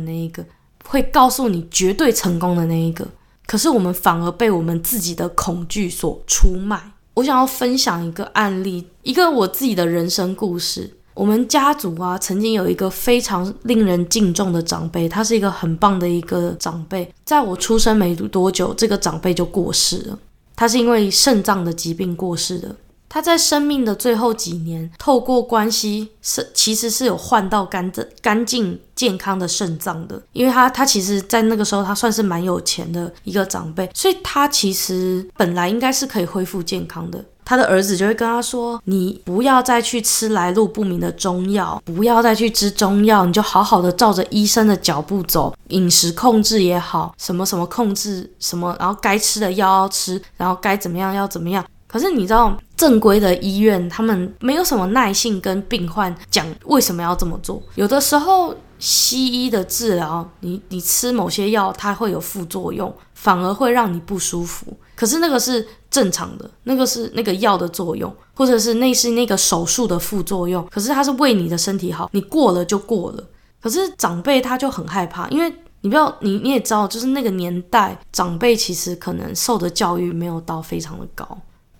[0.00, 0.44] 那一个，
[0.84, 3.06] 会告诉你绝对成功的那一个。
[3.46, 6.92] 可是我们反而被我们自己的恐惧所出卖。
[7.14, 10.90] 我想要分享一个案例，一个我自己的人生故事。
[11.14, 17.12] 我们家族啊，曾经有一个非常令人敬重的长辈，他是一个很棒的一个长辈。
[17.24, 20.18] 在我出生没多久，这个长辈就过世了。
[20.54, 22.74] 他是因为肾脏的疾病过世的。
[23.10, 37.24] 他在生命的最后几年，透过关系是其实是有换到干净、干净、健康的肾脏的，因为他他其实，在那个时候他算是蛮有钱的一个长辈，所以他其实本来应该是可以恢复健康的。
[37.44, 37.70] 他的。
[37.70, 57.60] 儿子就会跟他说：“你不要再去吃来路不明的中药，不要再去吃中药，你就好好的照着医生的脚步走，饮食控制也好，什么什么控制什么，然后该吃的药要吃，然后该怎么样要怎么样。”可是你知道，正规的医院他们没有什么耐性跟病患讲为什么要这么做。
[57.74, 64.66] 有的时候，西医的治疗，你你吃某些药，它会有副作用，反而会让你不舒服。
[64.94, 70.64] 可是那个是正常的，那个是那个药的作用，或者是那是那个手术的副作用。
[70.70, 73.24] 可是它是为你的身体好，你过了就过了。
[73.60, 81.26] 可是长辈他就很害怕，因为你不要你你也知道，就是那个年代，长辈其实可能受的教育没有到非常的高。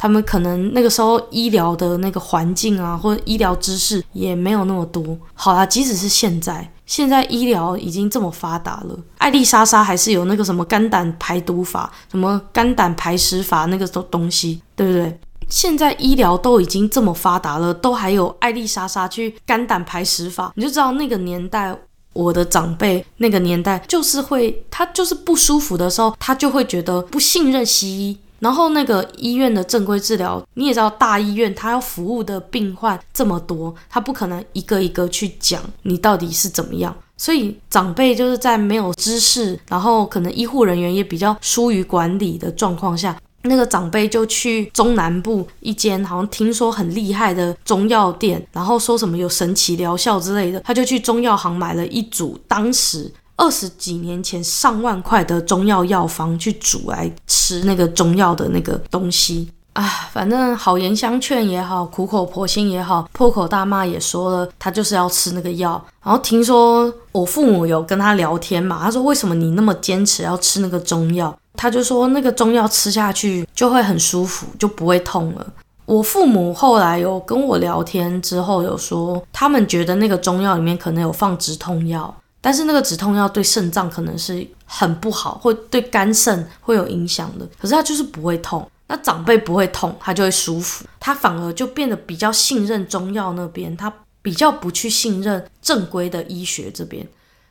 [0.00, 5.14] 他们可能那个时候医疗的那个环境啊，或者医疗知识也没有那么多。
[5.34, 15.20] 好啦，即使是现在，现在医疗已经这么发达了，艾丽莎莎还是有那个什么肝胆排毒法、什么肝胆排石法那个东东西，对不对？
[15.50, 21.76] 现在医疗都已经这么发达了，都还有艾丽莎莎去肝胆排石法，你就知道那个年代，
[22.14, 28.16] 我的长辈那个年代就是会，他就是不舒服的时候，他就会觉得不信任西医。
[28.40, 36.94] 然后那个医院的正规治疗，你也知道，大医院他要服务的病患这么多，他不可能一个一个去讲你到底是怎么样。
[37.16, 53.12] 所以长辈就是在没有知识，然后可能医护人员也比较疏于管理的状况下，那个长辈就去中南部一间好像听说很厉害的中药店，然后说什么有神奇疗效之类的，他就去中药行买了一组当时。
[53.40, 65.83] 二十几年前上万块的中药药方去煮来吃那个中药的那个东西啊，反正好言相劝也好，苦口婆心也好，破口大骂也说了，他就是要吃那个药。
[66.05, 71.35] 然后听说我父母有跟他聊天嘛，他说为什么你那么坚持要吃那个中药？
[71.57, 75.46] 他就说那个中药吃下去就会很舒服，就不会痛了。
[75.87, 82.14] 我父母后来有跟我聊天之后有说，他们觉得那个中药里面可能有放止痛药。
[82.42, 87.46] 但是那个止痛药对肾脏可能是很不好，会对肝肾会有影响的。
[87.61, 97.07] 可是他就是不会痛，那长辈不会痛，他就会舒服，他反而就变得比较信任中药那边，他比较不去信任正规的医学这边。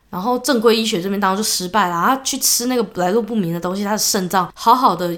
[0.09, 5.15] 然后正规医学这边当然就失败了，他去吃那个来路不明的东西，他的肾脏好好的，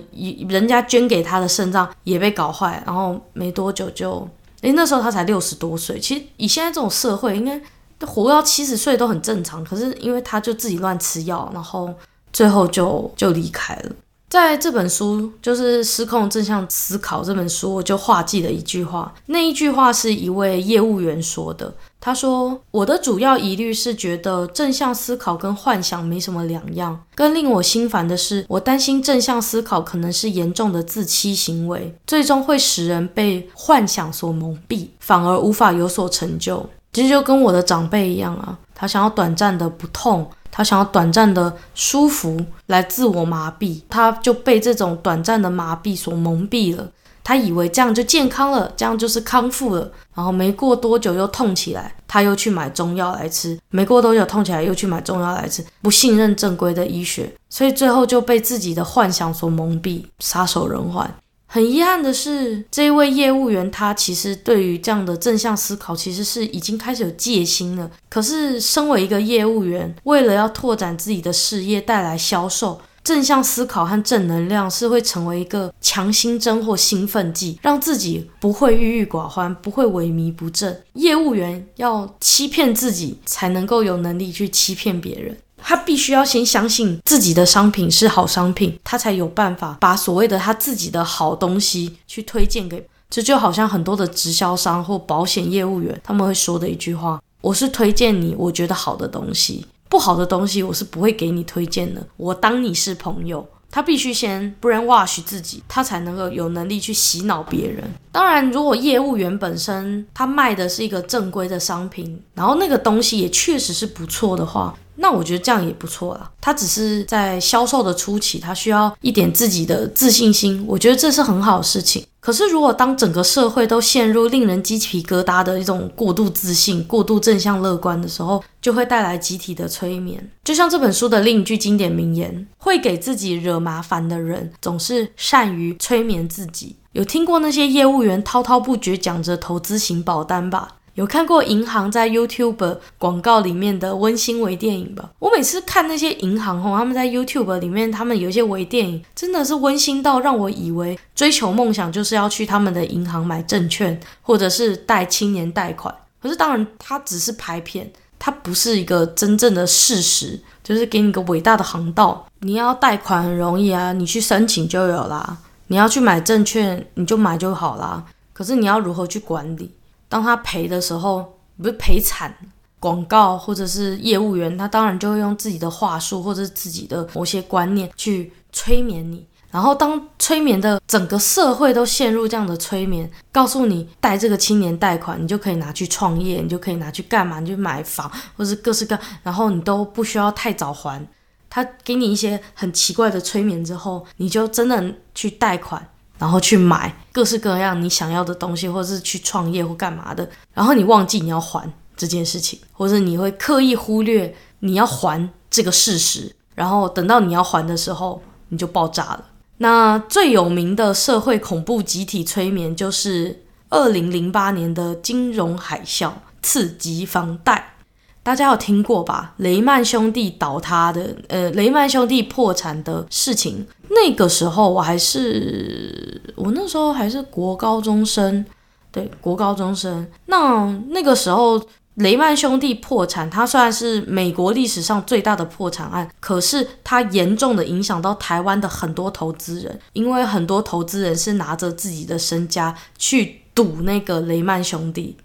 [0.49, 4.27] 人家捐给他的肾脏也被搞坏，然后没多久就，
[4.60, 5.97] 诶，那时候他才六十多岁。
[5.97, 7.62] 其实以现在这种社会，应该。
[8.05, 11.93] 活到七十岁都很正常，可是因为他就自己乱吃药，然后
[12.33, 13.91] 最后就就离开了。
[14.29, 19.13] 在这本书就是《失控正向思考》这本书，我就画记了一句话。
[19.25, 46.87] 那一句话是一位业务员说的，他说：“我的主要疑虑是觉得正向思考跟幻想没什么两样，更令我心烦的是，我担心正向思考可能是严重的自欺行为，最终会使人被幻想所蒙蔽，反而无法有所成就。”其实就跟我的长辈一样啊，他想要短暂的不痛，他想要短暂的舒服来自我麻痹，他就被这种短暂的麻痹所蒙蔽了。
[47.23, 49.91] 他以为这样就健康了，这样就是康复了。
[50.15, 53.57] 然后没过多久又痛起来，他又去买中药来吃。
[53.69, 61.07] 没过多久痛起来又去买中药来吃，不信任正规的医学，所以最后就被自己的幻想所蒙蔽，撒手人寰。
[61.54, 67.91] 很遗憾的是，这一位业务员他其实对于这样的正向思考其实是已经开始有戒心了。
[68.08, 72.80] 可是身为一个业务员，为了要拓展自己的事业，带来销售。
[73.04, 80.82] 正向思考和正能量是会成为一个强心针或兴奋剂，让自己不会郁郁寡欢，不会萎靡不振。
[80.93, 85.36] 业务员要欺骗自己，才能够有能力去欺骗别人。
[85.64, 92.86] 他必须要先相信自己的商品是好商品，他才有办法把所谓的他自己的好东西去推荐给。
[93.09, 102.01] 这就好像很多的直销商或保险业务员他们会说的一句话：“我是推荐你我觉得好的东西。”不好的东西我是不会给你推荐的。
[102.16, 107.84] 我当你是朋友，他必须先 brainwash 自己，他才能够有能力去洗脑别人。
[108.11, 116.30] 当然，如果业务员本身他卖的是一个正规的商品，然后那个东西也确实是不错的话，那我觉得这样也不错啦。
[116.41, 122.05] 他只是在销售的初期，他需要一点自己的自信心，我觉得这是很好的事情。
[122.22, 130.32] 可是，如果当整个社会都陷入令人鸡皮疙瘩的一种过度自信、过度正向乐观的时候，就会带来集体的催眠。
[130.43, 140.76] 就像这本书的另一句经典名言：“会给自己惹麻烦的人，总是善于催眠自己。”有听过那些业务员滔滔不绝讲着投资型保单吧？
[140.95, 145.09] 有看过银行在 YouTube 广告里面的温馨微电影吧？
[145.19, 155.95] 我每次看那些银行吼，他们在 YouTube 里面，他们有一些微电影，真的是温馨到让我以为追求梦想就是要去他们的银行买证券，或者是贷青年贷款。
[156.21, 157.89] 可是当然，它只是拍片，
[158.19, 162.27] 它不是一个真正的事实，就是给你个伟大的航道。
[162.41, 165.37] 你要贷款很容易啊，你去申请就有啦；
[165.67, 168.03] 你要去买证券，你就买就好啦。
[168.33, 169.71] 可是你要如何去管理？
[170.12, 172.36] 当他赔的时候，不是赔惨，
[172.82, 179.26] 广告或者是业务员，他当然就会用自己的话术或者自己的某些观念去催眠你。
[179.49, 187.39] 然后当催眠的整个社会都陷入这样的催眠，告诉你贷这个青年贷款，你就可以拿去创业，你就可以拿去干嘛？
[187.39, 191.01] 你就买房，或是各式各，然后你都不需要太早还。
[191.49, 195.86] 他给你一些很奇怪的催眠之后，你就真的去贷款。
[196.22, 200.30] 然后去买各式各样你想要的东西，或者是去创业或干嘛的。
[200.53, 201.67] 然后你忘记你要还
[201.97, 206.36] 这件事情，或者你会刻意忽略你要还这个事实。
[206.53, 209.26] 然后等到你要还的时候，你就爆炸了。
[209.57, 216.11] 那最有名的社会恐怖集体催眠，就是二零零八年的金融海啸，
[216.43, 217.74] 次级房贷。
[218.22, 219.34] 大家有听过吧？
[219.38, 223.65] 雷曼兄弟倒塌的，呃，雷曼兄弟破产的事情。
[223.93, 228.45] 那个时候我还是，我那时候还是国高中生，
[228.91, 230.07] 对，国高中生。
[230.27, 231.61] 那那个时候
[231.95, 245.17] 雷曼兄弟破产，它算是美国历史上最大的破产案，可是它严重的影响到台湾的很多投资人，因为很多投资人是拿着自己的身家去赌那个雷曼兄弟。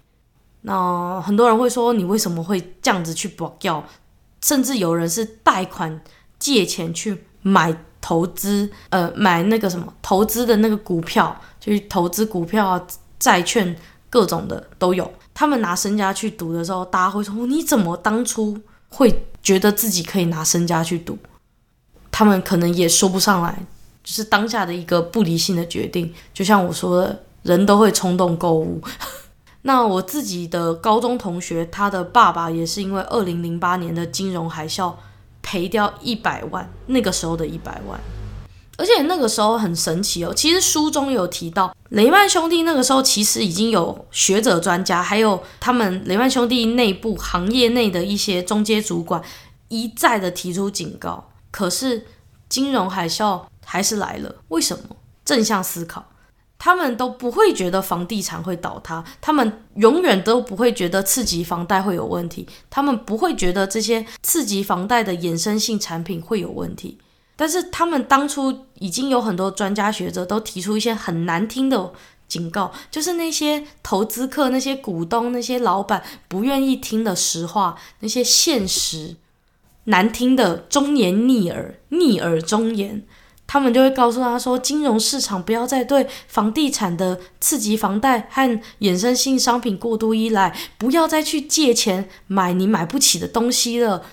[0.61, 3.83] 那很多人会说，你为什么会这样子去博掉？
[4.41, 6.01] 甚至有人是贷款
[6.37, 12.87] 借钱去买投资，呃，买那个什么投资的那个股票，就是投资股票啊、
[13.19, 13.75] 债券
[14.09, 15.11] 各种的都有。
[15.33, 21.17] 他们拿身家去赌的时候，大家会说，你怎么当初会觉得自己可以拿身家去赌？
[22.09, 23.59] 他们可能也说不上来，
[24.03, 26.11] 就是当下的一个不理性的决定。
[26.33, 28.81] 就像我说的，人都会冲动购物。
[29.61, 34.93] 那我自己的高中同学，他的爸爸也是因为二零零八年的金融海啸
[35.49, 37.97] 赔掉一百万，那个时候的一百万，
[38.77, 40.33] 而且那个时候很神奇哦。
[40.33, 49.21] 其实书中有提到，雷曼兄弟那个时候其实已经有学者专家，还有他们雷曼兄弟内部行业内的一些中介主管
[49.69, 52.05] 一再的提出警告，可是
[52.49, 54.35] 金融海啸还是来了。
[54.49, 54.97] 为什么？
[55.23, 56.05] 正向思考。
[56.59, 66.97] 他们都不会觉得房地产会倒塌，他们永远都不会觉得次级房贷会有问题，他们不会觉得这些次级房贷的衍生性产品会有问题。
[67.35, 71.93] 但是他们当初已经有很多专家学者都提出一些很难听的
[72.27, 79.15] 警告，就是那些投资客、那些股东、那些老板不愿意听的实话，那些现实
[79.83, 83.05] 难听的忠言逆耳、逆耳忠言。
[83.47, 94.03] 他们就会告诉他说：“金融市场不要再对房地产的次级房贷和衍生性商品过度依赖，不要再去借钱买你买不起的东西了。”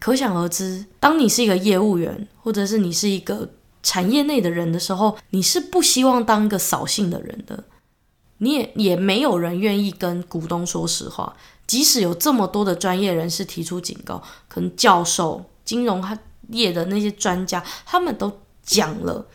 [0.00, 3.50] 可想而知，当你是一个业务员，或者是你是一个
[3.82, 7.64] 产业内的人的时候，你是不希望当一个扫兴的人的。
[8.38, 11.36] 你也也没有人愿意跟股东说实话，
[11.66, 16.00] 即使有这么多的专业人士提出警告，可能教授、金融
[16.50, 18.32] 业的那些专家，他们都
[18.68, 19.26] 讲了，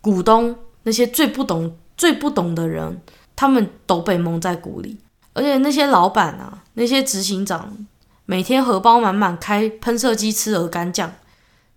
[0.00, 3.02] 股东那些最不懂、最不懂的人，
[3.34, 4.98] 他们都被蒙在鼓里。
[5.32, 7.76] 而且那些老板啊，那些执行长，
[8.24, 11.12] 每天荷包满满，开喷射机吃鹅肝酱，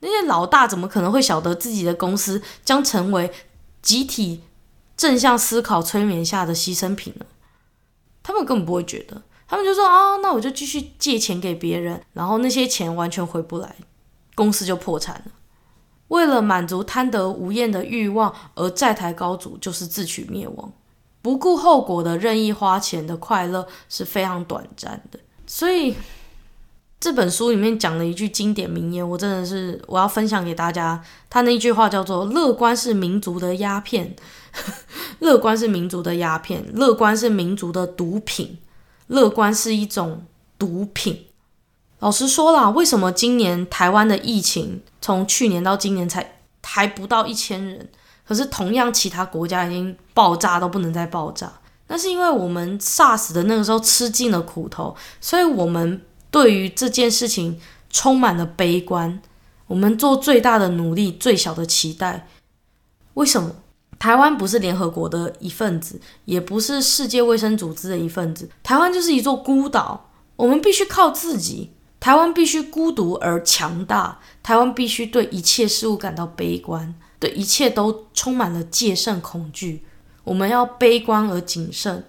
[0.01, 3.31] 那些老大怎么可能会晓得自己的公司将成为
[3.81, 4.43] 集体？
[4.95, 7.25] 正向思考催眠下的牺牲品呢？
[8.21, 13.75] 他们根本不会觉得，他们就说啊，那我就继续借钱给别人，然后那些钱完全回不来，
[14.35, 15.31] 公司就破产了。
[16.11, 20.71] 为了满足贪得无厌的欲望而债台高筑，就是自取灭亡。
[21.21, 25.19] 不顾后果的任意花钱的快乐是非常短暂的。
[25.47, 25.95] 所以
[26.99, 31.01] 这本书里面讲了一句经典名言，我真的是我要分享给大家。
[31.29, 34.13] 他那一句话叫做：“乐观是民族的鸦片。
[35.19, 38.57] ”乐观是民族的鸦片，乐观是民族的毒品，
[39.07, 40.25] 乐观是一种
[40.59, 41.27] 毒品。
[42.01, 47.89] 老实说啦，为什么今年台湾的疫情从去年到今年才还不到一千人？
[48.27, 51.51] 可是同样其他国家已经爆炸都不能再爆炸，
[51.87, 57.59] 那是因为我们 SARS 的那个时候吃尽了苦头，所以我们对于这件事情
[57.91, 59.21] 充满了悲观。
[59.67, 62.27] 我们做最大的努力，最小的期待，
[63.13, 63.55] 为什么？
[63.99, 68.49] 台湾不是联合国的一份子，也不是世界卫生组织的一份子。
[68.63, 71.69] 台湾就是一座孤岛，我们必须靠自己。
[72.01, 74.19] 台湾必须孤独而强大。
[74.43, 79.85] 台湾必须对一切事物感到悲观，对一切都充满了戒慎恐惧。
[80.23, 82.03] 我们要悲观而谨慎。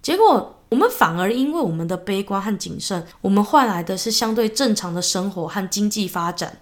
[0.00, 6.60] 结果，我们反而因为我们的悲观和谨慎，我们换来的是相对正常的生活和经济发展。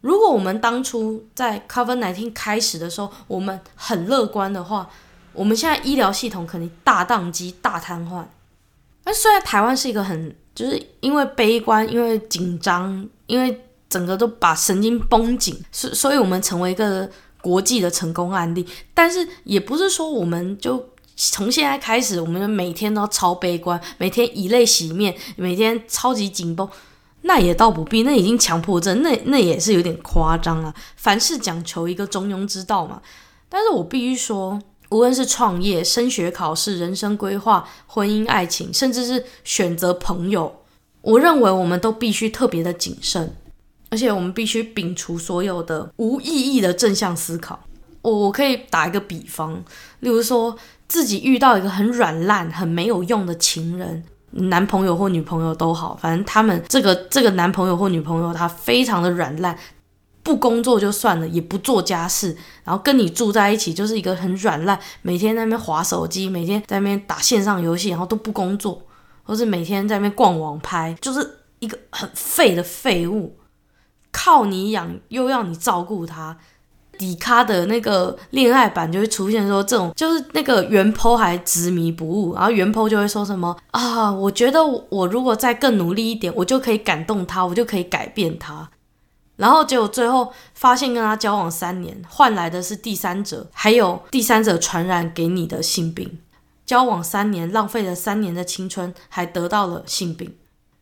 [0.00, 4.88] 如果我们当初在 COVID-19 开始的时候，我们很乐观的话，
[5.32, 8.24] 我们现在医疗系统肯定大宕机、大瘫痪。
[9.04, 17.08] 那虽然台湾是一个很，就是因为悲观、因为紧张、因为整个都把神经绷紧，所所以我们成为一个
[17.40, 18.66] 国际的成功案例。
[18.94, 26.68] 但是也不是说我们就从现在开始，我们就每天都超悲观，每天以泪洗面，每天超级紧绷。
[27.24, 30.74] 那也倒不必，那已经强迫症，那那也是有点夸张了。
[30.96, 33.00] 凡事讲求一个中庸之道嘛。
[33.48, 34.60] 但是我必须说，
[34.92, 40.54] 无论是创业、升学、考试、人生规划、婚姻、爱情，甚至是选择朋友，
[41.00, 43.34] 我认为我们都必须特别的谨慎，
[43.90, 47.58] 而且我们必须摒除所有的无意义的正向思考。
[48.02, 49.64] 我我可以打一个比方，
[50.00, 54.04] 例如说自己遇到一个很软烂、很没有用的情人。
[54.34, 59.56] 男朋友或女朋友都好，反正他们这个这个男朋友或女朋友，他非常的软烂，
[60.22, 68.82] 不工作就算了，也不做家事，然后跟你住在一起，就是一个很软烂，每天在那边划手机，每天在那边打线上游戏，然后都不工作，
[69.24, 73.36] 或是每天在那边逛网拍，就是一个很废的废物，
[74.12, 76.38] 靠你养又要你照顾他。
[76.98, 88.70] 迪卡的那个恋爱版就会出现说，这种就是那个原剖还执迷不悟，然后原剖就会说什么啊，我觉得我如果再更努力一点，我就可以感动他，我就可以改变他。
[89.42, 96.20] 然后结果最后发现跟他交往三年，换来的是第三者，还有第三者传染给你的性病。
[96.64, 100.32] 交往三年，浪费了三年的青春，还得到了性病。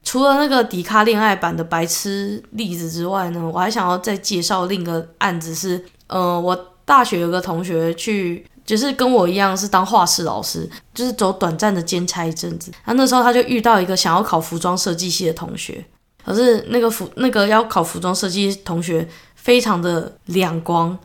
[0.02, 5.82] 除了那个迪卡恋爱版的白痴例子之外呢，我还想要再介绍另一个案子是。
[6.08, 12.72] 呃，我大学有个同学去，就是跟我一样是当画室老师，就是走短暂的兼差一阵子。
[12.84, 15.86] 然后那时候他就遇到一个想要考服装设计系的同学，
[16.24, 20.98] 可是那个服那个要考服装设计同学非常的两光，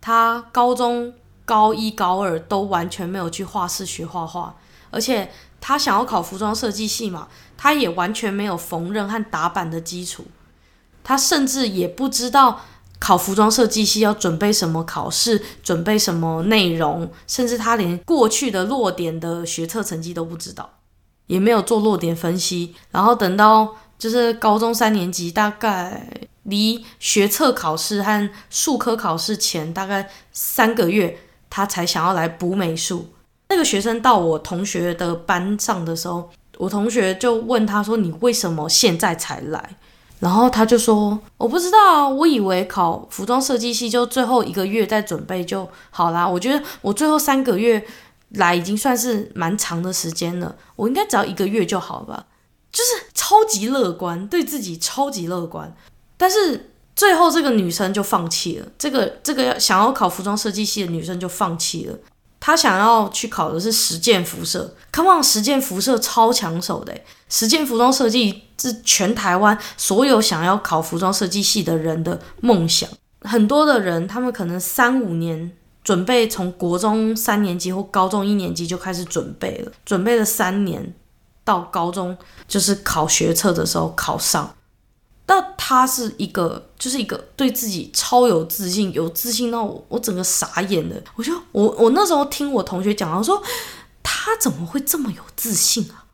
[0.00, 1.12] 他高中
[1.44, 4.54] 高一高二都完全没有去画室学画画，
[4.90, 10.24] 而且他想要考服装设计系嘛，他也完全没有缝纫和打版的基础，
[11.02, 12.60] 他甚至也不知道。
[13.02, 20.68] 考服装设计系要准备什么考试，准备什么内容，甚至他连过去的落点的学测成绩都不知道，
[21.26, 22.74] 也没有做落点分析。
[22.90, 26.08] 然后等到就是高中三年级，大概
[26.44, 31.18] 离学测考试和术科考试前大概三个月，
[31.50, 33.10] 他才想要来补美术。
[33.50, 39.76] 那个学生到我同学的班上的时候，我同学就问他说：“你为什么现在才来？”
[40.18, 46.26] 然后他就说：“我不知道啊，我以为考服装设计系就最后一个月再准备就好啦。
[46.26, 47.84] 我觉得我最后三个月
[48.30, 52.24] 来已经算是蛮长的时间了，我应该只要一个月就好吧。
[52.72, 55.74] 就是超级乐观，对自己超级乐观。
[56.16, 61.96] 但是最后这个女生就放弃了，这个这个要想要考服装设计系的女生就放弃了。
[62.38, 66.94] 她想要去考的是实践辐射，Come on，实践辐射超抢手的，
[67.28, 72.88] 实践服装设计是全台湾所有想要考服装设计系的人的梦想。
[73.20, 75.52] 很多的人，他们可能三五年
[75.84, 80.94] 准备，从国中三年级或高中一年级就开始准备了，准备了三年，
[81.50, 84.54] 到高中就是考学测的时候考上。
[85.26, 90.96] 那他是一个，就是一个对自己超有自信，有自信到我，我整个傻眼了。
[91.16, 93.40] 我就我我那时候听我同学讲，我说
[94.02, 96.06] 他怎么会这么有自信啊？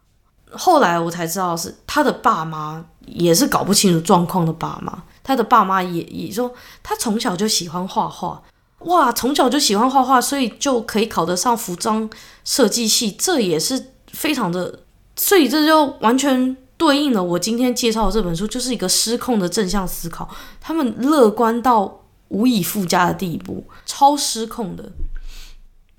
[0.53, 5.03] 后来我才知道是他的爸妈也是搞不清楚状况的爸妈。
[5.23, 8.43] 他的爸妈也也说他从小就喜欢画画，
[8.81, 12.09] 哇，从小就喜欢画画，所以就可以考得上服装
[12.45, 14.81] 设计系，这也是非常的，
[15.17, 16.57] 所以这就完全。
[16.79, 20.29] 对应了我今天介绍的这本书，就是一个失控的正向思考。
[20.61, 24.93] 他们乐观到无以复加的地步，超失控的。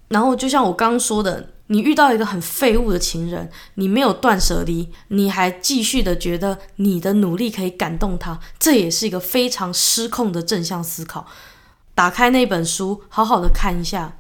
[0.10, 11.26] 然后就像我刚刚说的，你遇到一个很废物的情人，你没有断舍离，你还继续的觉得你的努力可以感动他，这也是一个非常失控的正向思考。
[11.96, 14.18] 打开那本书，好好的看一下。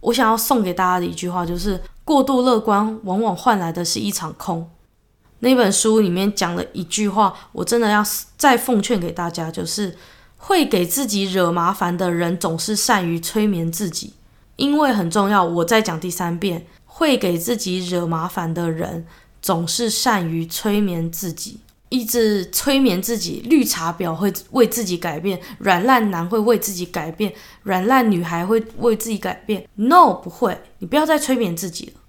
[0.00, 4.70] 我想要送给大家的一句话就是：过度乐观往往换来的是一场空。
[5.40, 8.04] 那本书里面讲了一句话，我真的要
[8.36, 9.96] 再奉劝给大家，就是
[10.36, 14.14] 会给自己惹麻烦的人总是善于催眠自己，
[14.56, 15.44] 因为很重要。
[15.44, 19.06] 我再讲第三遍，会给自己惹麻烦的人
[19.42, 21.60] 总是善于催眠自己，
[21.94, 23.42] 一直催眠自己。
[23.48, 27.32] 绿茶婊会为自己改变，软烂男会为自己改变，
[27.62, 29.66] 软烂女孩会为自己改变。
[29.76, 32.00] No，不会，你不要再催眠自己了。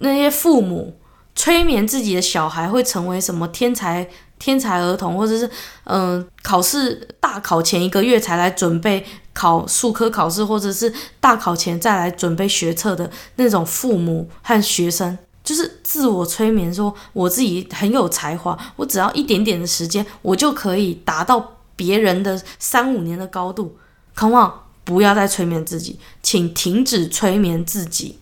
[0.00, 0.96] 那些父母。
[1.32, 4.06] 催眠自己的小孩会成为什么天才
[4.38, 5.48] 天才儿童，或者是
[5.84, 9.02] 嗯、考试大考前一个月才来准备
[9.32, 23.78] 考数科考试，或者是大考前再来准备学测的那种父母和学生，就是自我催眠说我自己很有才华，我只要一点点的时间，我就可以达到别人的三五年的高度。
[24.14, 24.52] Come on，
[24.84, 28.18] 不要再催眠自己，请停止催眠自己。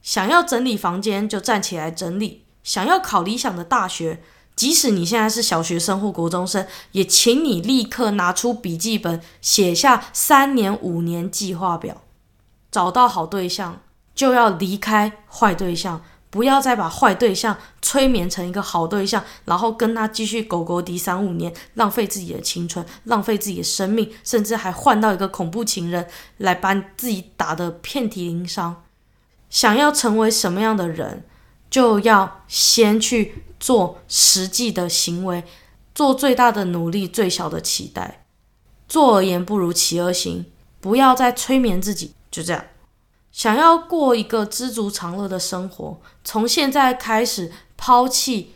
[0.00, 2.44] 想要整理房间就站起来整理。
[2.62, 4.22] 想要考理想的大学，
[4.54, 12.02] 即使你现在是小学生或国中生，也请你立刻拿出笔记本，写下三年、五年计划表。
[12.70, 13.80] 找到好对象，
[14.14, 26.06] 就要离开坏对象，不要再把坏对象催眠成一个好对象，然后跟他继续狗狗敌三五年，浪费自己的青春，浪费自己的生命，甚至还换到一个恐怖情人
[26.36, 28.82] 来把自己打得遍体鳞伤。
[29.48, 31.24] 想要成为什么样的人，
[31.70, 35.42] 就要先去做实际的行为，
[35.94, 38.26] 做最大的努力，最小的期待。
[38.86, 40.44] 坐而言不如起而行，
[40.80, 42.12] 不要再催眠自己。
[42.30, 42.62] 就这样，
[43.38, 48.54] 想要过一个知足常乐的生活，从现在开始抛弃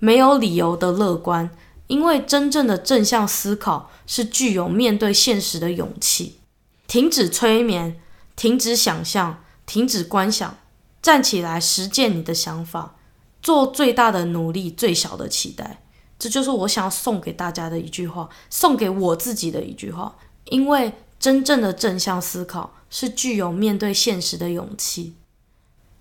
[0.00, 1.48] 没有理由的乐观，
[1.86, 6.40] 因为真正的正向思考是具有面对现实的勇气。
[6.88, 8.00] 停止催眠，
[8.34, 9.44] 停止想象。
[9.64, 10.56] 停止观想，
[11.00, 12.96] 站起来实践你的想法，
[13.40, 15.82] 做最大的努力，最小的期待。
[16.18, 20.16] 这就是我想要送给大家的一句话，送给我自己的一句话。
[20.46, 20.92] 因为
[21.26, 25.14] 真正的正向思考是具有面对现实的勇气。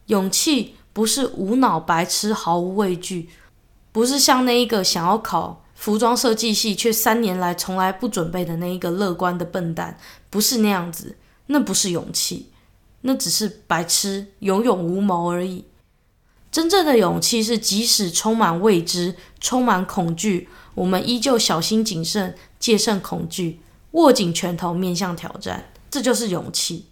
[0.05, 3.29] 勇气不是无脑白痴，毫无畏惧，
[3.91, 9.97] 不是像那一个想要考服装设计系却三年来从来不准备的那一个乐观的笨蛋，
[10.29, 11.17] 不是那样子，
[11.47, 12.51] 那不是勇气。
[13.01, 15.65] 那只是白痴，有勇无谋而已。
[16.51, 23.61] 真正的勇气是，即使充满未知、充满恐惧，我们依旧小心谨慎，戒慎恐惧，
[23.95, 25.71] 握紧拳头，面向挑战。
[25.91, 26.85] 这就是勇气，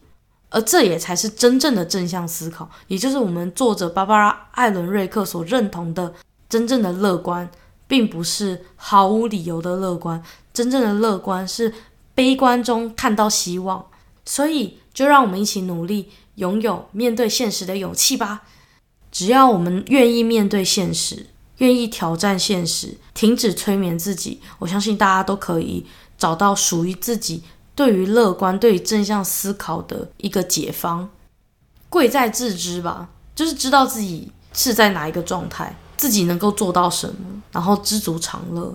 [0.49, 6.14] 而这也才是真正的正向思考，也就是我们作者芭芭拉·艾伦瑞克所认同的
[6.49, 7.49] 真正的乐观，
[7.88, 10.22] 并不是毫无理由的乐观。
[10.54, 11.74] 真正的乐观是
[12.14, 13.86] 悲观中看到希望，
[14.26, 14.80] 所以。
[14.93, 18.43] 就让我们一起努力，拥有面对现实的勇气吧。
[19.12, 21.26] 只要我们愿意面对现实，
[21.58, 25.84] 愿意挑战现实，停止催眠自己，我相信大家都可以
[26.24, 27.44] 找到属于自己
[27.76, 31.10] 对于乐观、对于正向思考的一个解方。
[31.90, 38.74] 贵在自知吧，就是知道自己是在哪一个状态，自己能够做到什么，然后知足常乐。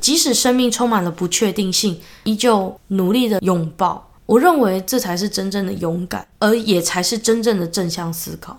[0.00, 4.10] 即使生命充满了不确定性，依旧努力的拥抱。
[4.24, 8.58] 我认为这才是真正的勇敢，而也才是真正的正向思考。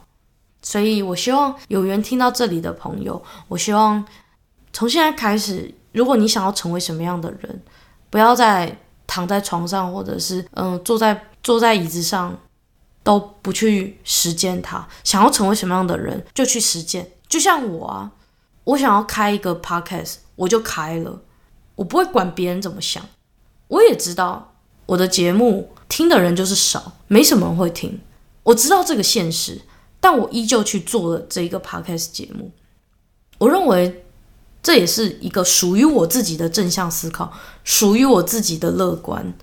[0.62, 4.06] 所以，我希望有缘听到这里的朋友，我希望
[4.72, 7.62] 从现在开始，如果你想要成为什么样的人，
[8.10, 12.38] 不要再躺在床上，或者是嗯坐在坐在椅子上
[13.04, 14.88] 都不去实践它。
[15.04, 17.12] 想要成为什么样的人，就去实践。
[17.28, 18.12] 就像我啊，
[18.64, 21.22] 我想要开一个 podcast，我就开了，
[21.76, 23.04] 我不会管别人怎么想。
[23.68, 24.54] 我也知道
[24.86, 28.00] 我的节目听的人就是少，没什么人会听。
[28.44, 29.62] 我知道这个现实，
[30.00, 32.52] 但我依旧去做了这一个 podcast 节目。
[33.40, 34.06] 我认为
[34.68, 37.32] 这也是一个属于我自己的正向思考，
[37.64, 39.34] 属于我自己的乐观。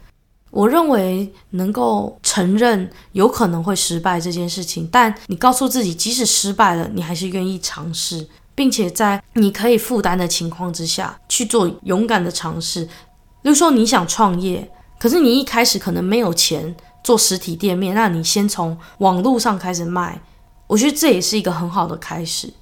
[0.50, 12.82] 我认为能够承认有可能会失败这件事情，但你告诉自己，即使失败了，你还是愿意尝试，并且在你可以负担的情况之下去做勇敢的尝试。
[12.84, 14.70] 例如说，你想创业，
[15.00, 20.20] 可是你一开始可能没有钱做实体店面，那你先从网络上开始卖，
[20.66, 22.52] 我觉得这也是一个很好的开始。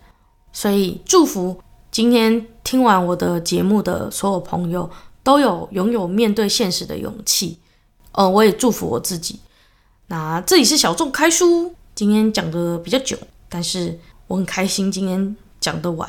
[0.53, 1.61] 所以，祝福
[1.91, 4.91] 今天听完我的节目的所有朋友
[5.23, 7.59] 都有拥有面对现实的勇气。
[8.13, 9.41] 呃，我也祝福我自己。
[10.09, 13.17] 那这里是小众开书，今天讲的比较久，
[13.49, 16.09] 但是我很开心今天讲得完。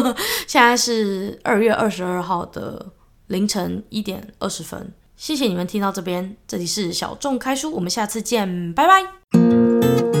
[0.46, 2.86] 现在是二月二十二号的。
[3.28, 10.13] 凌晨一点二十分，谢谢你们听到这边，这里是小众开书，我们下次见，拜拜。